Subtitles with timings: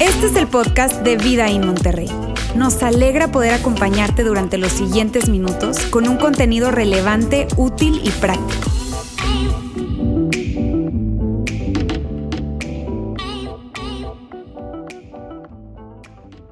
[0.00, 2.08] Este es el podcast de Vida en Monterrey.
[2.56, 8.70] Nos alegra poder acompañarte durante los siguientes minutos con un contenido relevante, útil y práctico.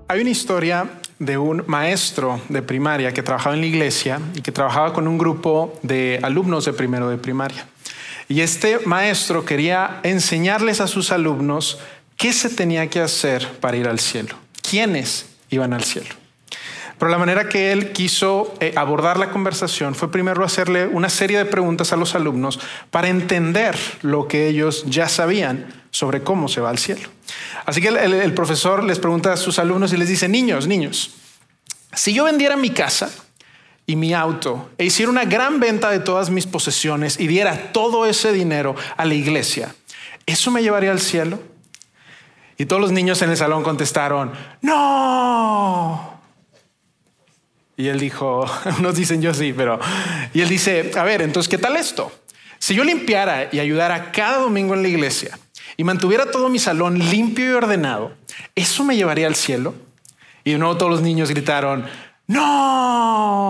[0.09, 0.89] Hay una historia
[1.21, 5.19] de un maestro de primaria que trabajaba en la iglesia y que trabajaba con un
[5.19, 7.70] grupo de alumnos de primero de primaria.
[8.31, 11.81] Y este maestro quería enseñarles a sus alumnos
[12.17, 16.15] qué se tenía que hacer para ir al cielo, quiénes iban al cielo.
[16.97, 21.39] Pero la manera que él quiso eh, abordar la conversación fue primero hacerle una serie
[21.39, 22.61] de preguntas a los alumnos
[22.93, 27.09] para entender lo que ellos ya sabían sobre cómo se va al cielo.
[27.67, 31.17] Así que el, el profesor les pregunta a sus alumnos y les dice, niños, niños,
[31.95, 33.11] si yo vendiera mi casa
[33.91, 38.07] y mi auto e hiciera una gran venta de todas mis posesiones y diera todo
[38.07, 39.75] ese dinero a la iglesia,
[40.27, 41.41] ¿eso me llevaría al cielo?
[42.57, 46.21] Y todos los niños en el salón contestaron, no.
[47.77, 48.47] Y él dijo,
[48.79, 49.81] unos dicen yo sí, pero...
[50.33, 52.13] Y él dice, a ver, entonces, ¿qué tal esto?
[52.61, 55.37] Si yo limpiara y ayudara cada domingo en la iglesia
[55.77, 58.13] y mantuviera todo mi salón limpio y ordenado,
[58.55, 59.75] ¿eso me llevaría al cielo?
[60.45, 61.87] Y de nuevo todos los niños gritaron,
[62.31, 63.50] no.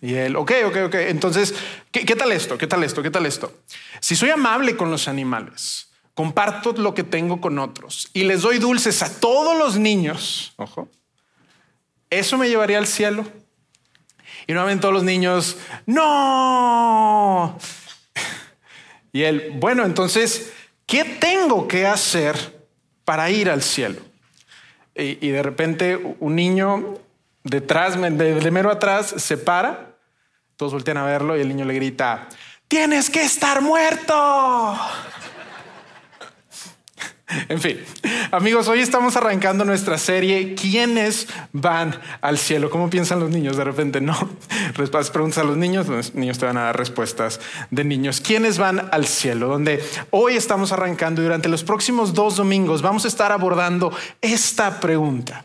[0.00, 0.94] Y él, ok, ok, ok.
[0.94, 1.54] Entonces,
[1.90, 2.56] ¿qué, ¿qué, tal esto?
[2.56, 3.02] ¿Qué tal esto?
[3.02, 3.52] ¿Qué tal esto?
[4.00, 8.58] Si soy amable con los animales, comparto lo que tengo con otros y les doy
[8.58, 10.88] dulces a todos los niños, ojo,
[12.10, 13.26] eso me llevaría al cielo.
[14.46, 17.58] Y nuevamente todos los niños, no.
[19.10, 20.52] Y él, bueno, entonces,
[20.86, 22.66] ¿qué tengo que hacer
[23.04, 24.00] para ir al cielo?
[24.94, 26.98] Y, y de repente un niño
[27.42, 29.87] detrás, de, de mero atrás, se para,
[30.58, 32.26] todos voltean a verlo y el niño le grita,
[32.66, 34.76] tienes que estar muerto.
[37.50, 37.78] En fin,
[38.30, 42.70] amigos, hoy estamos arrancando nuestra serie ¿Quiénes van al cielo?
[42.70, 43.58] ¿Cómo piensan los niños?
[43.58, 44.16] De repente no.
[44.74, 47.38] Preguntas a los niños, los niños te van a dar respuestas
[47.70, 48.22] de niños.
[48.22, 49.48] ¿Quiénes van al cielo?
[49.48, 53.92] Donde hoy estamos arrancando y durante los próximos dos domingos vamos a estar abordando
[54.22, 55.44] esta pregunta.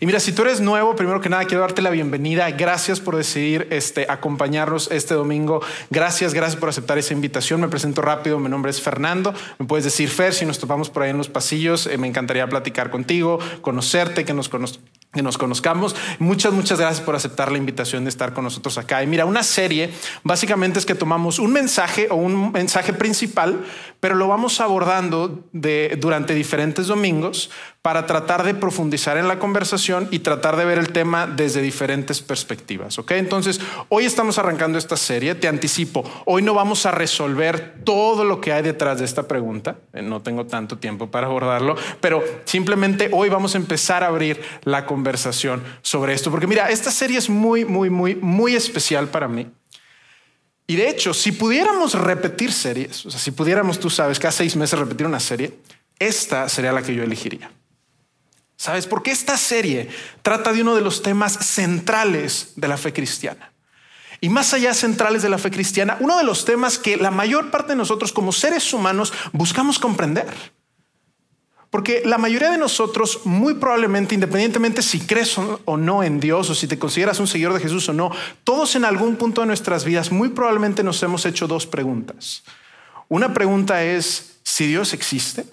[0.00, 2.50] Y mira, si tú eres nuevo, primero que nada quiero darte la bienvenida.
[2.50, 5.60] Gracias por decidir este, acompañarnos este domingo.
[5.90, 7.60] Gracias, gracias por aceptar esa invitación.
[7.60, 8.38] Me presento rápido.
[8.38, 9.34] Mi nombre es Fernando.
[9.58, 11.86] Me puedes decir Fer si nos topamos por ahí en los pasillos.
[11.86, 15.96] Eh, me encantaría platicar contigo, conocerte, que nos conozcamos que nos conozcamos.
[16.18, 19.02] Muchas, muchas gracias por aceptar la invitación de estar con nosotros acá.
[19.02, 19.90] Y mira, una serie
[20.22, 23.64] básicamente es que tomamos un mensaje o un mensaje principal,
[24.00, 27.50] pero lo vamos abordando de, durante diferentes domingos
[27.88, 32.20] para tratar de profundizar en la conversación y tratar de ver el tema desde diferentes
[32.20, 32.98] perspectivas.
[32.98, 35.34] Ok, entonces hoy estamos arrancando esta serie.
[35.34, 39.78] Te anticipo, hoy no vamos a resolver todo lo que hay detrás de esta pregunta.
[39.94, 44.38] Eh, no tengo tanto tiempo para abordarlo, pero simplemente hoy vamos a empezar a abrir
[44.64, 49.28] la conversación sobre esto, porque mira, esta serie es muy, muy, muy, muy especial para
[49.28, 49.46] mí.
[50.66, 54.56] Y de hecho, si pudiéramos repetir series, o sea, si pudiéramos, tú sabes, cada seis
[54.56, 55.54] meses repetir una serie,
[55.98, 57.50] esta sería la que yo elegiría.
[58.58, 58.88] ¿Sabes?
[58.88, 59.88] Porque esta serie
[60.22, 63.52] trata de uno de los temas centrales de la fe cristiana.
[64.20, 67.52] Y más allá centrales de la fe cristiana, uno de los temas que la mayor
[67.52, 70.26] parte de nosotros como seres humanos buscamos comprender.
[71.70, 76.54] Porque la mayoría de nosotros, muy probablemente, independientemente si crees o no en Dios o
[76.54, 78.10] si te consideras un seguidor de Jesús o no,
[78.42, 82.42] todos en algún punto de nuestras vidas, muy probablemente nos hemos hecho dos preguntas.
[83.06, 85.44] Una pregunta es si Dios existe.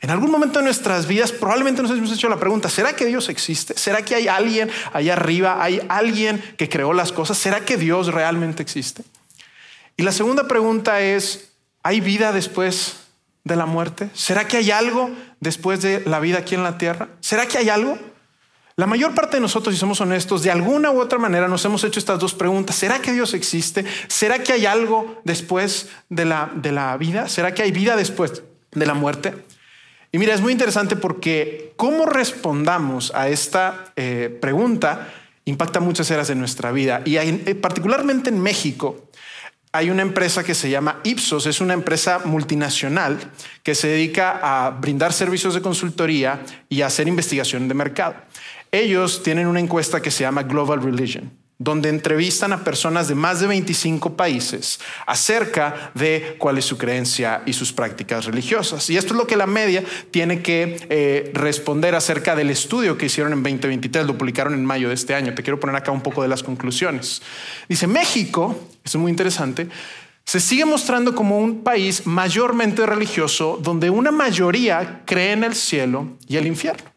[0.00, 3.28] En algún momento de nuestras vidas probablemente nos hemos hecho la pregunta, ¿será que Dios
[3.28, 3.74] existe?
[3.78, 5.62] ¿Será que hay alguien allá arriba?
[5.62, 7.38] ¿Hay alguien que creó las cosas?
[7.38, 9.04] ¿Será que Dios realmente existe?
[9.96, 11.48] Y la segunda pregunta es,
[11.82, 12.98] ¿hay vida después
[13.44, 14.10] de la muerte?
[14.12, 17.08] ¿Será que hay algo después de la vida aquí en la tierra?
[17.20, 17.98] ¿Será que hay algo?
[18.76, 21.82] La mayor parte de nosotros, si somos honestos, de alguna u otra manera nos hemos
[21.82, 22.76] hecho estas dos preguntas.
[22.76, 23.86] ¿Será que Dios existe?
[24.08, 27.26] ¿Será que hay algo después de la, de la vida?
[27.30, 28.42] ¿Será que hay vida después
[28.72, 29.32] de la muerte?
[30.12, 35.08] Y mira, es muy interesante porque cómo respondamos a esta eh, pregunta
[35.44, 37.02] impacta muchas áreas de nuestra vida.
[37.04, 39.08] Y hay, eh, particularmente en México,
[39.72, 43.18] hay una empresa que se llama Ipsos, es una empresa multinacional
[43.62, 48.16] que se dedica a brindar servicios de consultoría y hacer investigación de mercado.
[48.72, 53.40] Ellos tienen una encuesta que se llama Global Religion donde entrevistan a personas de más
[53.40, 58.90] de 25 países acerca de cuál es su creencia y sus prácticas religiosas.
[58.90, 63.06] Y esto es lo que la media tiene que eh, responder acerca del estudio que
[63.06, 65.34] hicieron en 2023, lo publicaron en mayo de este año.
[65.34, 67.22] Te quiero poner acá un poco de las conclusiones.
[67.68, 68.54] Dice, México,
[68.84, 69.68] esto es muy interesante,
[70.24, 76.18] se sigue mostrando como un país mayormente religioso donde una mayoría cree en el cielo
[76.26, 76.95] y el infierno.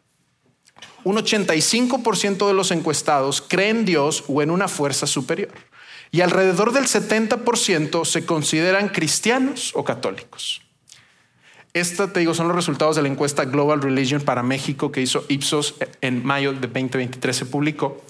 [1.04, 5.52] Un 85% de los encuestados creen en Dios o en una fuerza superior.
[6.10, 10.62] Y alrededor del 70% se consideran cristianos o católicos.
[11.72, 15.24] Esta, te digo, son los resultados de la encuesta Global Religion para México que hizo
[15.28, 18.02] Ipsos en mayo de 2023 se publicó.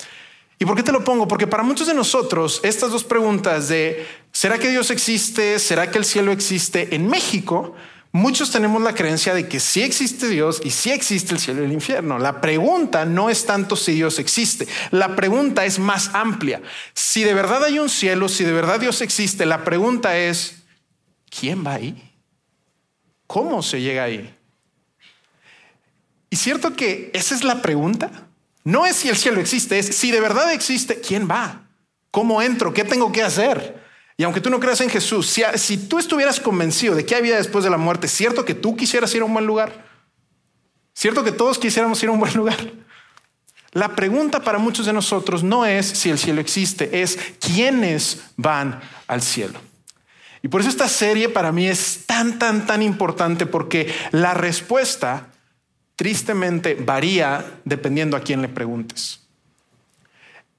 [0.58, 1.28] ¿Y por qué te lo pongo?
[1.28, 5.58] Porque para muchos de nosotros estas dos preguntas de ¿será que Dios existe?
[5.58, 6.94] ¿Será que el cielo existe?
[6.94, 7.74] En México,
[8.12, 11.66] muchos tenemos la creencia de que sí existe Dios y sí existe el cielo y
[11.66, 12.18] el infierno.
[12.18, 16.62] La pregunta no es tanto si Dios existe, la pregunta es más amplia.
[16.94, 20.62] Si de verdad hay un cielo, si de verdad Dios existe, la pregunta es
[21.28, 22.10] ¿quién va ahí?
[23.26, 24.34] ¿Cómo se llega ahí?
[26.30, 28.28] Y cierto que esa es la pregunta.
[28.62, 31.62] No es si el cielo existe, es si de verdad existe, ¿quién va?
[32.10, 32.72] ¿Cómo entro?
[32.72, 33.80] ¿Qué tengo que hacer?
[34.20, 37.38] Y aunque tú no creas en Jesús, si, tú estuvieras convencido de que hay vida
[37.38, 39.86] después de la muerte, ¿cierto que tú quisieras ir a un buen lugar?
[40.92, 42.58] ¿Cierto que todos quisiéramos ir a un buen lugar?
[43.72, 48.82] La pregunta para muchos de nosotros no es si el cielo existe, es quiénes van
[49.06, 49.58] al cielo.
[50.42, 55.28] Y por eso esta serie para mí es tan, tan, tan importante porque la respuesta
[55.96, 59.20] tristemente varía dependiendo a quién le preguntes.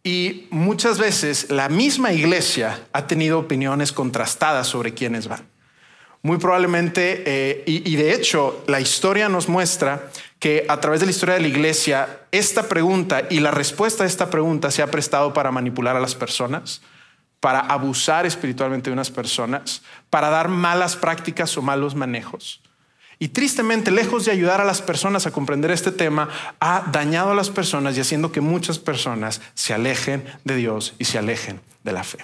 [0.04, 5.48] Y muchas veces la misma iglesia ha tenido opiniones contrastadas sobre quiénes van.
[6.24, 10.10] Muy probablemente, eh, y, y de hecho la historia nos muestra
[10.40, 14.08] que a través de la historia de la iglesia, esta pregunta y la respuesta a
[14.08, 16.82] esta pregunta se ha prestado para manipular a las personas,
[17.40, 22.62] para abusar espiritualmente de unas personas, para dar malas prácticas o malos manejos.
[23.22, 26.28] Y tristemente, lejos de ayudar a las personas a comprender este tema,
[26.60, 31.06] ha dañado a las personas y haciendo que muchas personas se alejen de Dios y
[31.06, 32.18] se alejen de la fe.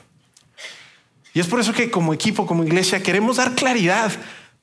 [1.35, 4.11] Y es por eso que como equipo, como iglesia, queremos dar claridad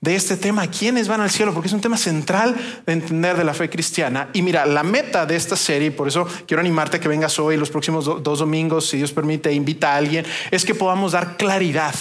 [0.01, 3.45] de este tema, quiénes van al cielo, porque es un tema central de entender de
[3.45, 4.29] la fe cristiana.
[4.33, 7.57] Y mira, la meta de esta serie, por eso quiero animarte a que vengas hoy,
[7.57, 11.95] los próximos dos domingos, si Dios permite, invita a alguien, es que podamos dar claridad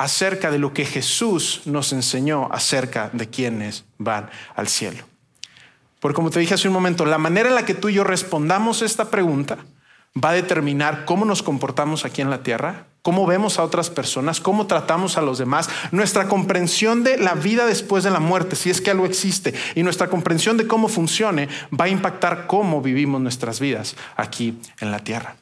[0.00, 5.04] acerca de lo que Jesús nos enseñó acerca de quienes van al cielo.
[6.00, 8.02] Porque como te dije hace un momento, la manera en la que tú y yo
[8.02, 9.58] respondamos esta pregunta
[10.16, 14.40] va a determinar cómo nos comportamos aquí en la tierra, cómo vemos a otras personas,
[14.40, 18.70] cómo tratamos a los demás, nuestra comprensión de la vida después de la muerte, si
[18.70, 23.20] es que algo existe, y nuestra comprensión de cómo funcione va a impactar cómo vivimos
[23.20, 25.36] nuestras vidas aquí en la tierra.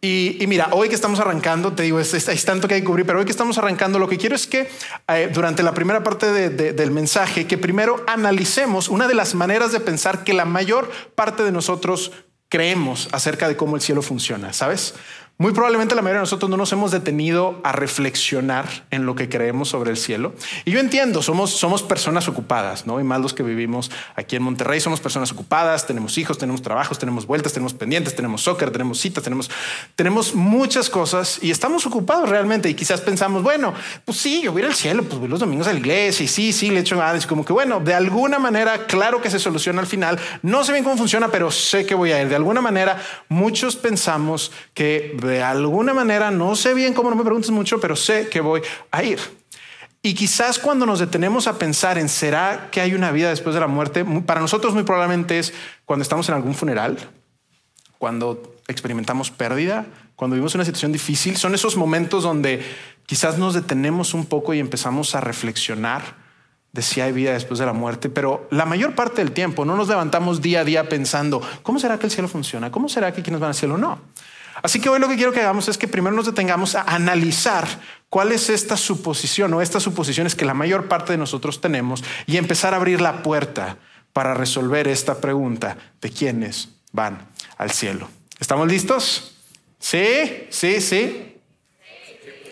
[0.00, 3.04] Y, mira, hoy que estamos arrancando, te digo, es, es, tanto que hay que cubrir,
[3.04, 4.70] pero hoy que estamos arrancando, lo que quiero es que
[5.08, 9.80] eh, durante la primera parte del mensaje, que primero analicemos una de las maneras de
[9.80, 12.12] pensar que la mayor parte de nosotros
[12.48, 14.94] creemos acerca de cómo el cielo funciona, ¿sabes?
[15.40, 19.28] Muy probablemente la mayoría de nosotros no nos hemos detenido a reflexionar en lo que
[19.28, 20.34] creemos sobre el cielo.
[20.64, 22.98] Y yo entiendo, somos, somos personas ocupadas, ¿no?
[22.98, 26.98] Y más los que vivimos aquí en Monterrey, somos personas ocupadas, tenemos hijos, tenemos trabajos,
[26.98, 29.48] tenemos vueltas, tenemos pendientes, tenemos soccer, tenemos citas, tenemos,
[29.94, 32.68] tenemos muchas cosas y estamos ocupados realmente.
[32.68, 33.74] Y quizás pensamos, bueno,
[34.04, 36.52] pues sí, yo voy al cielo, pues voy los domingos a la iglesia y sí,
[36.52, 37.28] sí, le echo ganas.
[37.28, 40.18] Como que bueno, de alguna manera, claro que se soluciona al final.
[40.42, 42.28] No sé bien cómo funciona, pero sé que voy a ir.
[42.28, 47.22] De alguna manera, muchos pensamos que de alguna manera, no sé bien cómo, no me
[47.22, 49.20] preguntes mucho, pero sé que voy a ir.
[50.02, 53.60] Y quizás cuando nos detenemos a pensar en será que hay una vida después de
[53.60, 55.52] la muerte, para nosotros muy probablemente es
[55.84, 56.98] cuando estamos en algún funeral,
[57.98, 62.64] cuando experimentamos pérdida, cuando vivimos una situación difícil, son esos momentos donde
[63.06, 66.02] quizás nos detenemos un poco y empezamos a reflexionar
[66.72, 69.76] de si hay vida después de la muerte, pero la mayor parte del tiempo no
[69.76, 72.70] nos levantamos día a día pensando, ¿cómo será que el cielo funciona?
[72.70, 73.78] ¿Cómo será que quienes van al cielo?
[73.78, 73.98] No.
[74.62, 77.66] Así que hoy lo que quiero que hagamos es que primero nos detengamos a analizar
[78.08, 82.36] cuál es esta suposición o estas suposiciones que la mayor parte de nosotros tenemos y
[82.36, 83.78] empezar a abrir la puerta
[84.12, 88.08] para resolver esta pregunta de quiénes van al cielo.
[88.40, 89.36] ¿Estamos listos?
[89.78, 91.24] Sí, sí, sí.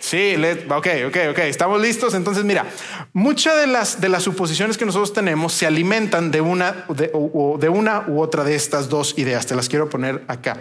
[0.01, 0.37] Sí,
[0.69, 1.39] ok, ok, ok.
[1.39, 2.15] Estamos listos.
[2.15, 2.67] Entonces, mira,
[3.13, 8.05] muchas de las, de las suposiciones que nosotros tenemos se alimentan de una, de una
[8.07, 9.47] u otra de estas dos ideas.
[9.47, 10.59] Te las quiero poner acá.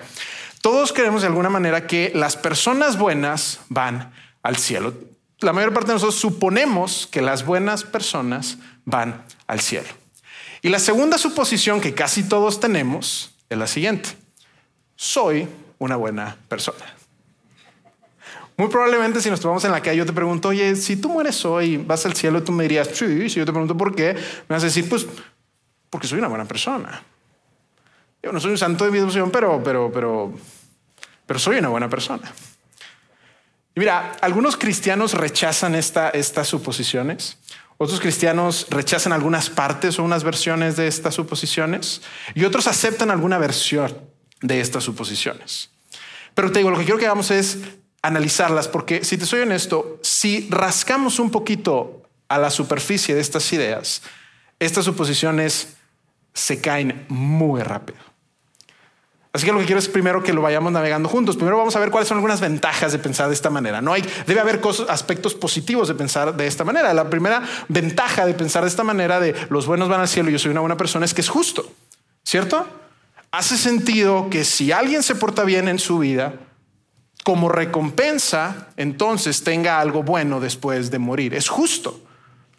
[0.65, 4.95] Todos creemos de alguna manera que las personas buenas van al cielo.
[5.41, 9.87] La mayor parte de nosotros suponemos que las buenas personas van al cielo.
[10.63, 14.09] Y la segunda suposición que casi todos tenemos es la siguiente.
[14.95, 16.83] Soy una buena persona.
[18.57, 21.45] Muy probablemente si nos tomamos en la calle, yo te pregunto, oye, si tú mueres
[21.45, 24.55] hoy, vas al cielo, tú me dirías, sí, si yo te pregunto por qué, me
[24.55, 25.05] vas a decir, pues,
[25.91, 27.03] porque soy una buena persona.
[28.23, 30.33] Yo no soy un santo de mi pero, pero, pero,
[31.25, 32.31] pero soy una buena persona.
[33.75, 37.37] Y mira, algunos cristianos rechazan esta, estas suposiciones.
[37.77, 42.01] Otros cristianos rechazan algunas partes o unas versiones de estas suposiciones
[42.33, 43.99] y otros aceptan alguna versión
[44.41, 45.71] de estas suposiciones.
[46.33, 47.57] Pero te digo, lo que quiero que hagamos es
[48.01, 53.51] analizarlas porque si te soy honesto, si rascamos un poquito a la superficie de estas
[53.51, 54.01] ideas,
[54.59, 55.75] estas suposiciones
[56.33, 57.99] se caen muy rápido.
[59.35, 61.35] Así que lo que quiero es primero que lo vayamos navegando juntos.
[61.35, 63.81] Primero vamos a ver cuáles son algunas ventajas de pensar de esta manera.
[63.81, 66.93] No hay, debe haber cosas, aspectos positivos de pensar de esta manera.
[66.93, 70.31] La primera ventaja de pensar de esta manera de los buenos van al cielo y
[70.31, 71.69] yo soy una buena persona es que es justo,
[72.23, 72.65] ¿cierto?
[73.29, 76.35] Hace sentido que si alguien se porta bien en su vida,
[77.25, 81.33] como recompensa, entonces tenga algo bueno después de morir.
[81.33, 81.99] Es justo.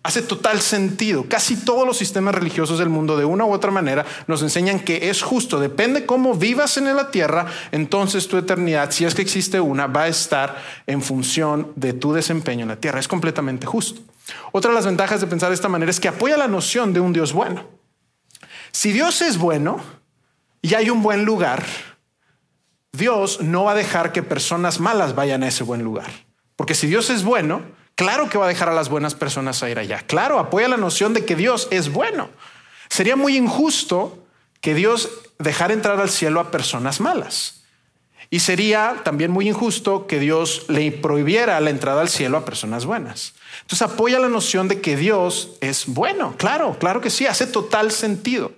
[0.06, 1.26] Hace total sentido.
[1.28, 5.10] Casi todos los sistemas religiosos del mundo, de una u otra manera, nos enseñan que
[5.10, 5.58] es justo.
[5.58, 10.02] Depende cómo vivas en la tierra, entonces tu eternidad, si es que existe una, va
[10.02, 13.00] a estar en función de tu desempeño en la tierra.
[13.00, 14.00] Es completamente justo.
[14.52, 17.00] Otra de las ventajas de pensar de esta manera es que apoya la noción de
[17.00, 17.64] un Dios bueno.
[18.70, 19.80] Si Dios es bueno
[20.62, 21.64] y hay un buen lugar,
[22.92, 26.12] Dios no va a dejar que personas malas vayan a ese buen lugar.
[26.54, 27.62] Porque si Dios es bueno,
[27.96, 30.04] Claro que va a dejar a las buenas personas a ir allá.
[30.06, 32.28] Claro, apoya la noción de que Dios es bueno.
[32.90, 34.22] Sería muy injusto
[34.60, 37.62] que Dios dejara entrar al cielo a personas malas.
[38.28, 42.84] Y sería también muy injusto que Dios le prohibiera la entrada al cielo a personas
[42.84, 43.32] buenas.
[43.62, 46.34] Entonces apoya la noción de que Dios es bueno.
[46.36, 48.52] Claro, claro que sí, hace total sentido.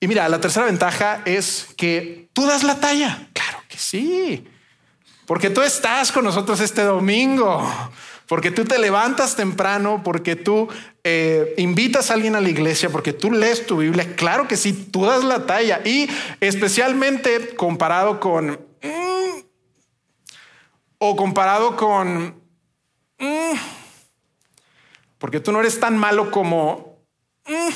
[0.00, 3.28] Y mira, la tercera ventaja es que tú das la talla.
[3.32, 4.44] Claro que sí,
[5.26, 7.62] porque tú estás con nosotros este domingo
[8.26, 10.68] porque tú te levantas temprano, porque tú
[11.02, 14.16] eh, invitas a alguien a la iglesia, porque tú lees tu Biblia.
[14.16, 16.08] Claro que sí, tú das la talla y
[16.40, 18.52] especialmente comparado con...
[18.82, 19.40] Mm,
[20.98, 22.42] o comparado con...
[23.18, 23.56] Mm,
[25.18, 26.98] porque tú no eres tan malo como...
[27.46, 27.72] Mm,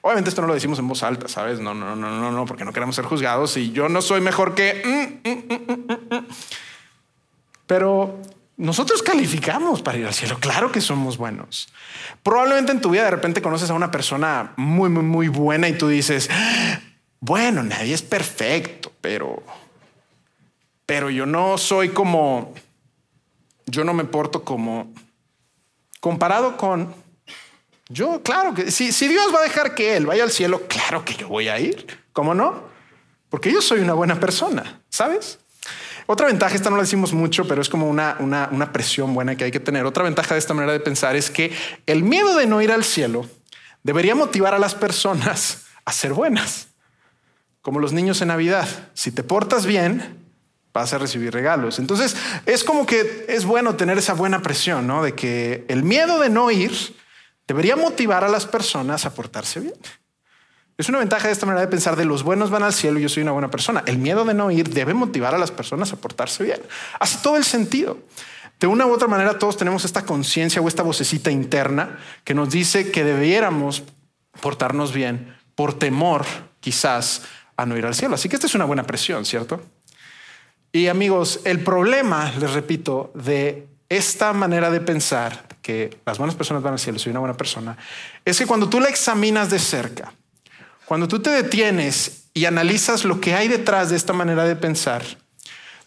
[0.00, 1.60] obviamente esto no lo decimos en voz alta, ¿sabes?
[1.60, 4.54] No, no, no, no, no, porque no queremos ser juzgados y yo no soy mejor
[4.54, 5.20] que...
[7.66, 8.18] Pero
[8.60, 10.38] nosotros calificamos para ir al cielo.
[10.38, 11.72] Claro que somos buenos.
[12.22, 15.78] Probablemente en tu vida de repente conoces a una persona muy, muy, muy buena y
[15.78, 16.28] tú dices,
[17.20, 19.42] bueno, nadie es perfecto, pero,
[20.84, 22.52] pero yo no soy como,
[23.64, 24.92] yo no me porto como,
[26.00, 26.94] comparado con,
[27.88, 31.02] yo, claro que si, si Dios va a dejar que Él vaya al cielo, claro
[31.02, 31.86] que yo voy a ir.
[32.12, 32.64] ¿Cómo no?
[33.30, 35.38] Porque yo soy una buena persona, ¿sabes?
[36.12, 39.44] Otra ventaja, esta no la decimos mucho, pero es como una, una, presión buena que
[39.44, 39.86] hay que tener.
[39.86, 41.52] Otra ventaja de esta manera de pensar es que
[41.86, 43.30] el miedo de no ir al cielo
[43.84, 46.66] debería motivar a las personas a ser buenas.
[47.62, 48.66] Como los niños en Navidad.
[48.92, 50.18] Si te portas bien,
[50.72, 51.78] vas a recibir regalos.
[51.78, 55.04] Entonces es como que es bueno tener esa buena presión, ¿no?
[55.04, 56.72] De que el miedo de no ir
[57.46, 59.74] debería motivar a las personas a portarse bien.
[60.80, 63.02] Es una ventaja de esta manera de pensar de los buenos van al cielo y
[63.02, 63.82] yo soy una buena persona.
[63.84, 66.62] El miedo de no ir debe motivar a las personas a portarse bien.
[66.98, 67.98] Hace todo el sentido.
[68.58, 72.48] De una u otra manera todos tenemos esta conciencia o esta vocecita interna que nos
[72.48, 73.82] dice que debiéramos
[74.40, 76.24] portarnos bien por temor
[76.60, 77.24] quizás
[77.58, 78.14] a no ir al cielo.
[78.14, 79.60] Así que esta es una buena presión, ¿cierto?
[80.72, 86.62] Y amigos, el problema, les repito, de esta manera de pensar que las buenas personas
[86.62, 87.76] van al cielo, soy una buena persona,
[88.24, 90.14] es que cuando tú la examinas de cerca,
[90.90, 95.04] cuando tú te detienes y analizas lo que hay detrás de esta manera de pensar,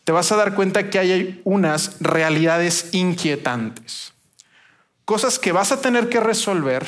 [0.05, 4.13] te vas a dar cuenta que hay unas realidades inquietantes,
[5.03, 6.85] cosas que vas a tener que resolver,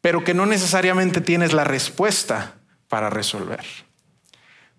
[0.00, 2.54] pero que no necesariamente tienes la respuesta
[2.88, 3.66] para resolver.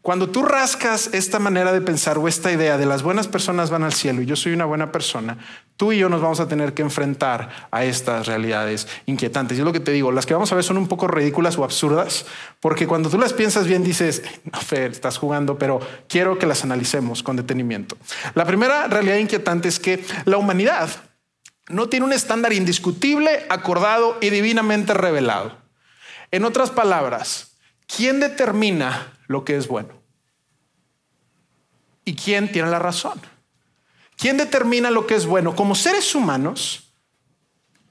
[0.08, 3.84] Cuando tú rascas esta manera de pensar o esta idea de las buenas personas van
[3.84, 5.38] al cielo y yo soy una buena persona,
[5.76, 9.58] tú y yo nos vamos a tener que enfrentar a estas realidades inquietantes.
[9.58, 11.58] Y es lo que te digo, las que vamos a ver son un poco ridículas
[11.58, 12.26] o absurdas,
[12.62, 16.64] porque cuando tú las piensas bien dices, no, Fer, estás jugando, pero quiero que las
[16.64, 17.98] analicemos con detenimiento.
[18.34, 20.90] La primera realidad inquietante es que la humanidad
[21.68, 25.58] no tiene un estándar indiscutible, acordado y divinamente revelado.
[26.32, 27.58] En otras palabras,
[27.94, 29.97] ¿quién determina lo que es bueno?
[32.08, 33.20] ¿Y quién tiene la razón?
[34.16, 35.58] ¿Quién determina lo que es bueno?
[35.58, 36.94] Como seres humanos,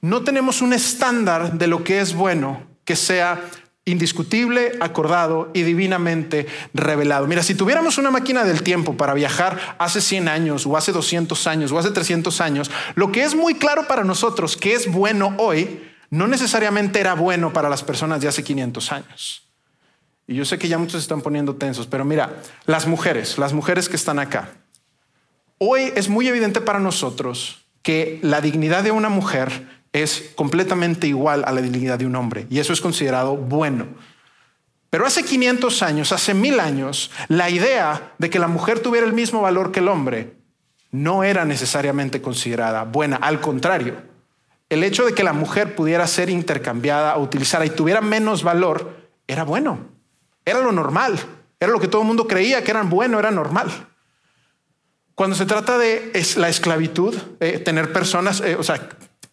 [0.01, 3.39] no tenemos un estándar de lo que es bueno que sea
[3.85, 7.27] indiscutible, acordado y divinamente revelado.
[7.27, 11.45] Mira, si tuviéramos una máquina del tiempo para viajar hace 100 años o hace 200
[11.45, 15.35] años o hace 300 años, lo que es muy claro para nosotros que es bueno
[15.37, 19.46] hoy, no necesariamente era bueno para las personas de hace 500 años.
[20.27, 23.87] Y yo sé que ya muchos están poniendo tensos, pero mira, las mujeres, las mujeres
[23.87, 24.51] que están acá,
[25.59, 31.43] Hoy es muy evidente para nosotros que la dignidad de una mujer es completamente igual
[31.47, 33.87] a la dignidad de un hombre y eso es considerado bueno.
[34.91, 39.13] Pero hace 500 años, hace mil años, la idea de que la mujer tuviera el
[39.13, 40.35] mismo valor que el hombre
[40.91, 43.15] no era necesariamente considerada buena.
[43.15, 43.95] Al contrario,
[44.69, 49.07] el hecho de que la mujer pudiera ser intercambiada o utilizada y tuviera menos valor
[49.27, 49.96] era bueno.
[50.47, 51.19] Era lo normal.
[51.59, 53.69] Era lo que todo el mundo creía que era bueno, era normal.
[55.13, 58.87] Cuando se trata de la esclavitud, eh, tener personas, eh, o sea,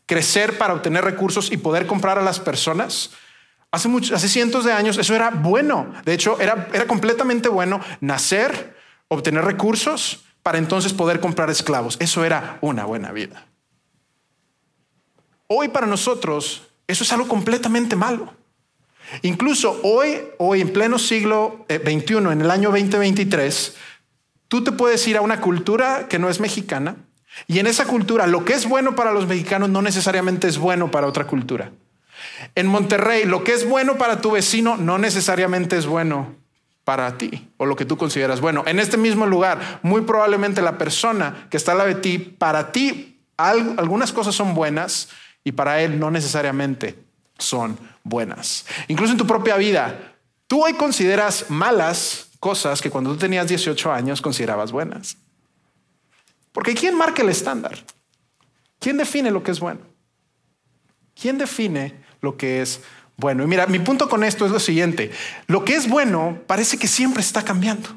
[0.06, 3.10] crecer para obtener recursos y poder comprar a las personas,
[3.70, 5.92] hace, hace cientos de años eso era bueno.
[6.04, 11.96] De hecho, era, era completamente bueno nacer, obtener recursos para entonces poder comprar esclavos.
[12.00, 13.46] Eso era una buena vida.
[15.46, 18.34] Hoy para nosotros eso es algo completamente malo.
[19.22, 23.76] Incluso hoy, hoy en pleno siglo XXI, eh, en el año 2023,
[24.48, 26.96] tú te puedes ir a una cultura que no es mexicana
[27.46, 30.90] y en esa cultura lo que es bueno para los mexicanos no necesariamente es bueno
[30.90, 31.72] para otra cultura.
[32.54, 36.34] En Monterrey, lo que es bueno para tu vecino no necesariamente es bueno
[36.84, 38.62] para ti o lo que tú consideras bueno.
[38.66, 42.72] En este mismo lugar, muy probablemente la persona que está al lado de ti, para
[42.72, 45.08] ti algunas cosas son buenas
[45.42, 46.96] y para él no necesariamente
[47.38, 48.66] son buenas.
[48.86, 50.14] Incluso en tu propia vida,
[50.46, 55.16] tú hoy consideras malas cosas que cuando tú tenías 18 años considerabas buenas.
[56.52, 57.84] Porque ¿quién marca el estándar?
[58.78, 59.80] ¿Quién define lo que es bueno?
[61.20, 62.80] ¿Quién define lo que es
[63.16, 63.42] bueno?
[63.42, 65.10] Y mira, mi punto con esto es lo siguiente.
[65.46, 67.88] Lo que es bueno parece que siempre está cambiando.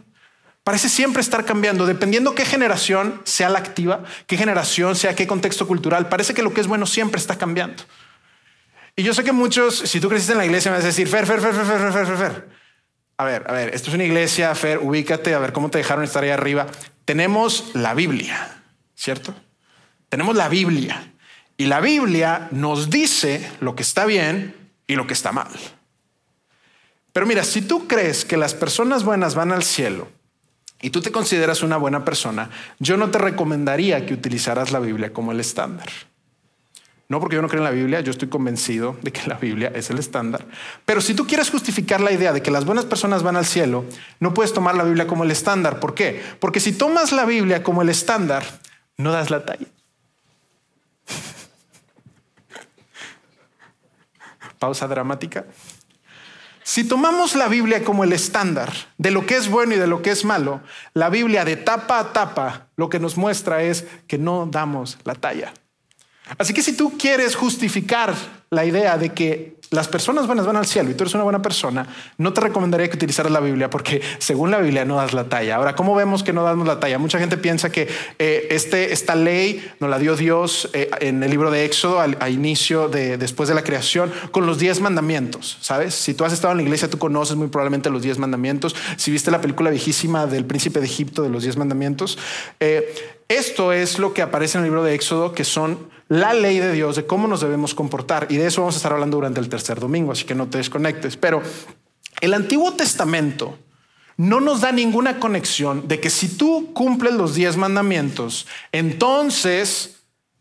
[0.63, 5.67] Parece siempre estar cambiando, dependiendo qué generación sea la activa, qué generación sea, qué contexto
[5.67, 6.09] cultural.
[6.09, 7.83] Parece que lo que es bueno siempre está cambiando.
[8.99, 11.07] Y yo sé que muchos, si tú creciste en la iglesia, me vas a decir,
[11.07, 12.49] Fer, Fer, Fer, Fer, Fer, Fer, Fer, Fer.
[13.17, 16.03] A ver, a ver, esto es una iglesia, Fer, ubícate, a ver cómo te dejaron
[16.03, 16.65] estar ahí arriba.
[17.05, 18.63] Tenemos la Biblia,
[18.95, 19.35] ¿cierto?
[20.09, 21.13] Tenemos la Biblia.
[21.57, 24.55] Y la Biblia nos dice lo que está bien
[24.87, 25.51] y lo que está mal.
[27.13, 30.07] Pero mira, si tú crees que las personas buenas van al cielo
[30.81, 35.13] y tú te consideras una buena persona, yo no te recomendaría que utilizaras la Biblia
[35.13, 35.87] como el estándar.
[37.09, 39.71] No porque yo no creo en la Biblia, yo estoy convencido de que la Biblia
[39.73, 40.45] es el estándar.
[40.85, 43.85] Pero si tú quieres justificar la idea de que las buenas personas van al cielo,
[44.19, 45.79] no puedes tomar la Biblia como el estándar.
[45.79, 46.21] ¿Por qué?
[46.39, 48.43] Porque si tomas la Biblia como el estándar,
[48.97, 49.67] no das la talla.
[54.59, 55.45] Pausa dramática.
[56.63, 60.01] Si tomamos la Biblia como el estándar de lo que es bueno y de lo
[60.01, 60.59] que es malo,
[60.93, 65.15] la Biblia de tapa a tapa lo que nos muestra es que no damos la
[65.15, 65.53] talla.
[66.37, 68.15] Así que si tú quieres justificar
[68.49, 71.41] la idea de que las personas buenas van al cielo y tú eres una buena
[71.41, 75.25] persona, no te recomendaría que utilizaras la Biblia porque según la Biblia no das la
[75.25, 75.57] talla.
[75.57, 76.97] Ahora, ¿cómo vemos que no damos la talla?
[76.99, 81.29] Mucha gente piensa que eh, este, esta ley nos la dio Dios eh, en el
[81.29, 85.57] libro de Éxodo al, inicio de después de la creación con los diez mandamientos.
[85.59, 88.75] Sabes, si tú has estado en la iglesia, tú conoces muy probablemente los diez mandamientos.
[88.95, 92.17] Si viste la película viejísima del príncipe de Egipto de los diez mandamientos,
[92.59, 92.93] eh,
[93.27, 96.71] esto es lo que aparece en el libro de Éxodo, que son la ley de
[96.71, 98.27] Dios de cómo nos debemos comportar.
[98.37, 101.17] De eso vamos a estar hablando durante el tercer domingo, así que no te desconectes.
[101.17, 101.41] Pero
[102.21, 103.57] el Antiguo Testamento
[104.17, 109.97] no nos da ninguna conexión de que si tú cumples los diez mandamientos, entonces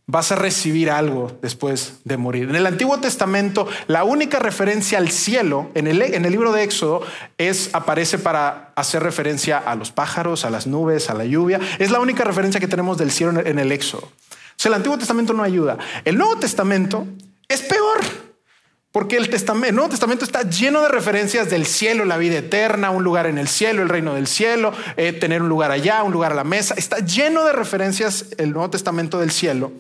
[0.07, 2.49] vas a recibir algo después de morir.
[2.49, 6.63] En el Antiguo Testamento, la única referencia al cielo en el, en el libro de
[6.63, 7.03] Éxodo
[7.39, 11.61] es aparece para hacer referencia a los pájaros, a las nubes, a la lluvia.
[11.79, 14.09] Es la única referencia que tenemos del cielo en el Éxodo.
[14.65, 15.77] O el Antiguo Testamento no ayuda.
[16.05, 17.07] El Nuevo Testamento
[17.49, 18.01] es peor.
[18.97, 23.05] Porque el, Testamento, Nuevo Testamento está lleno de referencias del cielo, la vida eterna, un
[23.05, 26.33] lugar en el cielo, el reino del cielo, eh, tener un lugar allá, un lugar
[26.33, 26.75] a la mesa.
[26.79, 29.73] Está lleno de referencias el Nuevo Testamento del cielo.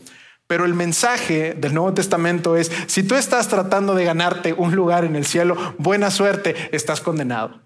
[0.46, 5.06] Pero el mensaje del Nuevo Testamento es, si tú estás tratando de ganarte un lugar
[5.06, 7.62] en el cielo, buena suerte, estás condenado.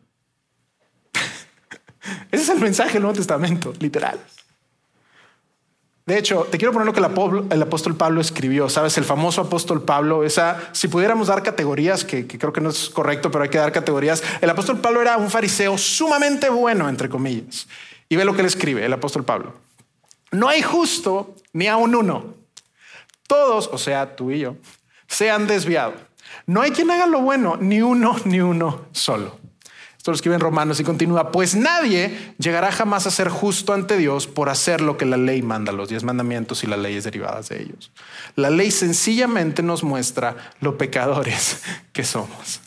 [2.30, 4.20] Ese es el mensaje del Nuevo Testamento, literal.
[6.10, 9.84] De hecho, te quiero poner lo que el apóstol Pablo escribió, sabes, el famoso apóstol
[9.84, 13.58] Pablo, esa, si pudiéramos dar categorías, que, creo que no es correcto, pero hay que
[13.58, 17.68] dar categorías, el apóstol Pablo era un fariseo sumamente bueno, entre comillas.
[18.08, 19.54] Y ve lo que él escribe, el apóstol Pablo.
[20.32, 22.34] No hay justo ni aun uno.
[23.28, 24.56] Todos, o sea, tú y yo,
[25.06, 25.94] se han desviado.
[26.44, 29.38] No hay quien haga lo bueno, ni uno, ni uno solo.
[30.00, 33.98] Esto lo escribe en Romanos y continúa, pues nadie llegará jamás a ser justo ante
[33.98, 37.50] Dios por hacer lo que la ley manda, los diez mandamientos y las leyes derivadas
[37.50, 37.92] de ellos.
[38.34, 41.60] La ley sencillamente nos muestra lo pecadores
[41.92, 42.62] que somos.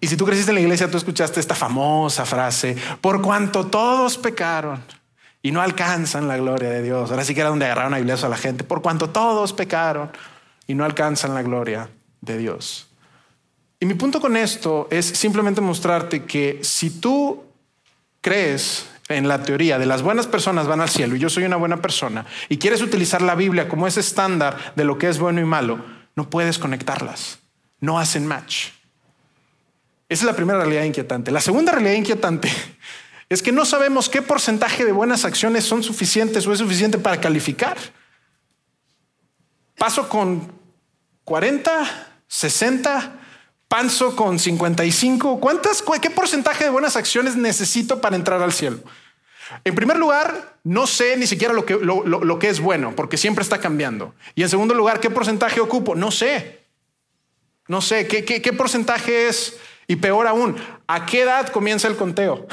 [0.00, 4.16] Y si tú creciste en la iglesia, tú escuchaste esta famosa frase, por cuanto todos
[4.16, 4.82] pecaron
[5.42, 7.10] y no alcanzan la gloria de Dios.
[7.10, 10.10] Ahora sí que era donde agarraron a Iglesias a la gente, por cuanto todos pecaron
[10.66, 11.90] y no alcanzan la gloria
[12.22, 12.88] de Dios.
[13.78, 17.44] Y mi punto con esto es simplemente mostrarte que si tú
[18.20, 21.56] crees en la teoría de las buenas personas van al cielo y yo soy una
[21.56, 25.40] buena persona y quieres utilizar la Biblia como ese estándar de lo que es bueno
[25.40, 25.84] y malo,
[26.16, 27.38] no puedes conectarlas.
[27.78, 28.68] No hacen match.
[30.08, 31.30] Esa es la primera realidad inquietante.
[31.30, 32.50] La segunda realidad inquietante
[33.28, 37.20] es que no sabemos qué porcentaje de buenas acciones son suficientes o es suficiente para
[37.20, 37.76] calificar.
[39.76, 40.50] Paso con
[41.24, 43.25] 40, 60,
[43.68, 45.40] Panzo con 55.
[45.40, 48.78] ¿Cuántas, qué porcentaje de buenas acciones necesito para entrar al cielo?
[49.64, 53.42] En primer lugar, no sé ni siquiera lo que, lo, que es bueno, porque siempre
[53.42, 54.14] está cambiando.
[54.34, 55.94] Y en segundo lugar, ¿qué porcentaje ocupo?
[55.94, 56.64] No sé.
[57.68, 59.56] No sé, ¿qué, qué, qué porcentaje es?
[59.88, 62.46] Y peor aún, ¿a qué edad comienza el conteo?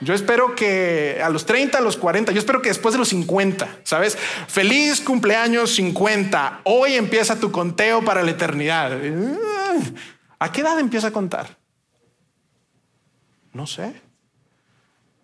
[0.00, 3.08] Yo espero que a los 30, a los 40, yo espero que después de los
[3.08, 4.18] 50, ¿sabes?
[4.46, 6.60] Feliz cumpleaños 50.
[6.64, 8.92] Hoy empieza tu conteo para la eternidad.
[10.38, 11.56] ¿A qué edad empieza a contar?
[13.52, 14.02] No sé.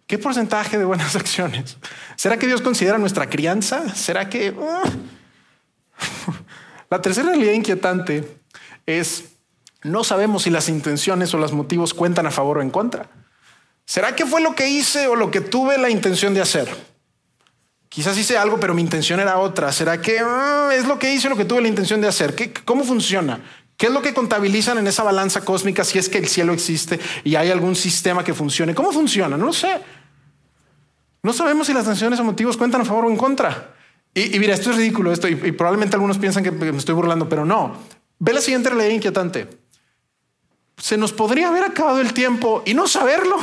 [0.06, 1.76] ¿Qué porcentaje de buenas acciones?
[2.16, 3.94] ¿Será que Dios considera nuestra crianza?
[3.94, 4.54] ¿Será que...
[4.58, 4.82] Ah?
[6.90, 8.38] La tercera realidad inquietante
[8.86, 9.32] es
[9.82, 13.08] no sabemos si las intenciones o los motivos cuentan a favor o en contra.
[13.84, 16.68] ¿Será que fue lo que hice o lo que tuve la intención de hacer?
[17.88, 19.70] Quizás hice algo, pero mi intención era otra.
[19.70, 22.34] ¿Será que ah, es lo que hice o lo que tuve la intención de hacer?
[22.34, 23.40] ¿Qué, ¿Cómo funciona?
[23.76, 27.00] ¿Qué es lo que contabilizan en esa balanza cósmica si es que el cielo existe
[27.24, 28.74] y hay algún sistema que funcione?
[28.74, 29.36] ¿Cómo funciona?
[29.36, 29.80] No lo sé.
[31.22, 33.74] No sabemos si las intenciones o motivos cuentan a favor o en contra.
[34.14, 37.28] Y, mira, esto es ridículo, esto, y, y, probablemente algunos piensan que me estoy burlando,
[37.28, 37.76] pero no.
[38.18, 39.48] Ve la siguiente realidad inquietante.
[40.76, 43.36] Se nos podría haber acabado el tiempo y no saberlo.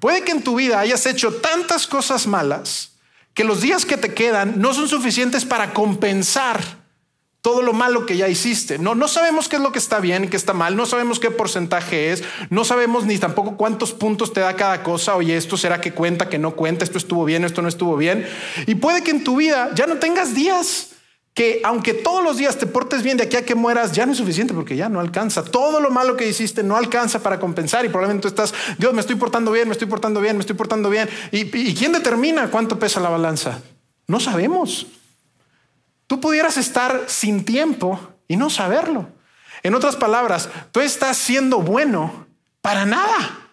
[0.00, 2.92] Puede que en tu vida hayas hecho tantas cosas malas
[3.34, 6.82] que los días que te quedan no son suficientes para compensar
[7.42, 8.78] todo lo malo que ya hiciste.
[8.78, 11.18] No, no sabemos qué es lo que está bien y qué está mal, no sabemos
[11.18, 15.16] qué porcentaje es, no sabemos ni tampoco cuántos puntos te da cada cosa.
[15.16, 18.26] Oye, esto será que cuenta, que no cuenta, esto estuvo bien, esto no estuvo bien.
[18.66, 20.91] Y puede que en tu vida ya no tengas días
[21.34, 24.12] que aunque todos los días te portes bien de aquí a que mueras, ya no
[24.12, 25.42] es suficiente porque ya no alcanza.
[25.42, 29.00] Todo lo malo que hiciste no alcanza para compensar y probablemente tú estás, Dios, me
[29.00, 31.08] estoy portando bien, me estoy portando bien, me estoy portando bien.
[31.30, 33.62] ¿Y, y quién determina cuánto pesa la balanza?
[34.06, 34.86] No sabemos.
[36.06, 39.08] Tú pudieras estar sin tiempo y no saberlo.
[39.62, 42.26] En otras palabras, tú estás siendo bueno
[42.60, 43.48] para nada.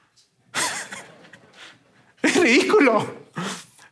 [2.21, 3.19] es ridículo.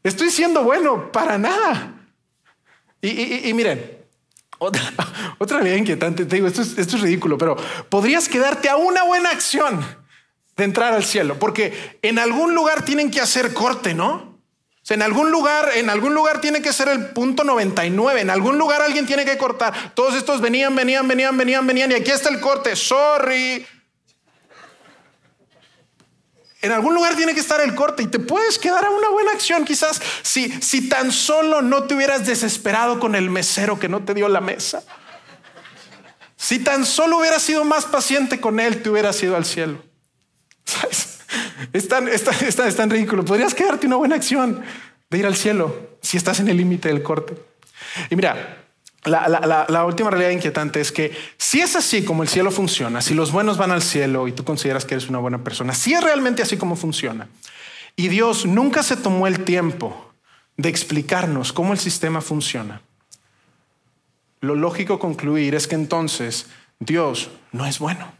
[0.03, 1.93] Estoy siendo bueno para nada.
[3.01, 3.99] Y, miren,
[4.57, 4.81] otra,
[5.37, 7.55] otra inquietante, te digo, esto es, es ridículo, pero
[7.89, 9.85] podrías quedarte a una buena acción
[10.55, 14.37] de entrar al cielo, porque en algún lugar tienen que hacer corte, ¿no?
[14.87, 18.29] O sea, en algún lugar, en algún lugar tiene que ser el punto 99, en
[18.29, 19.93] algún lugar alguien tiene que cortar.
[19.93, 22.75] Todos estos venían, venían, venían, venían, venían, y aquí está el corte.
[22.75, 23.67] Sorry,
[26.67, 29.31] en algún lugar tiene que estar el corte y te puedes quedar a una buena
[29.31, 29.65] acción.
[29.65, 34.13] Quizás si, si tan solo no te hubieras desesperado con el mesero que no te
[34.13, 34.83] dio la mesa.
[36.35, 39.83] Si tan solo hubieras sido más paciente con él, te hubieras ido al cielo.
[41.73, 43.25] Es tan, es tan ridículo.
[43.25, 44.63] Podrías quedarte una buena acción
[45.09, 47.35] de ir al cielo si estás en el límite del corte.
[48.09, 48.66] Y mira,
[49.05, 53.31] la, última realidad inquietante es que si es así como el cielo funciona, si los
[53.31, 56.41] buenos van al cielo y tú consideras que eres una buena persona, si es realmente
[56.41, 57.27] así como funciona,
[57.95, 60.11] y Dios nunca se tomó el tiempo
[60.57, 62.81] de explicarnos cómo el sistema funciona,
[64.41, 66.47] lo lógico concluir es que entonces
[66.79, 68.11] Dios no es bueno.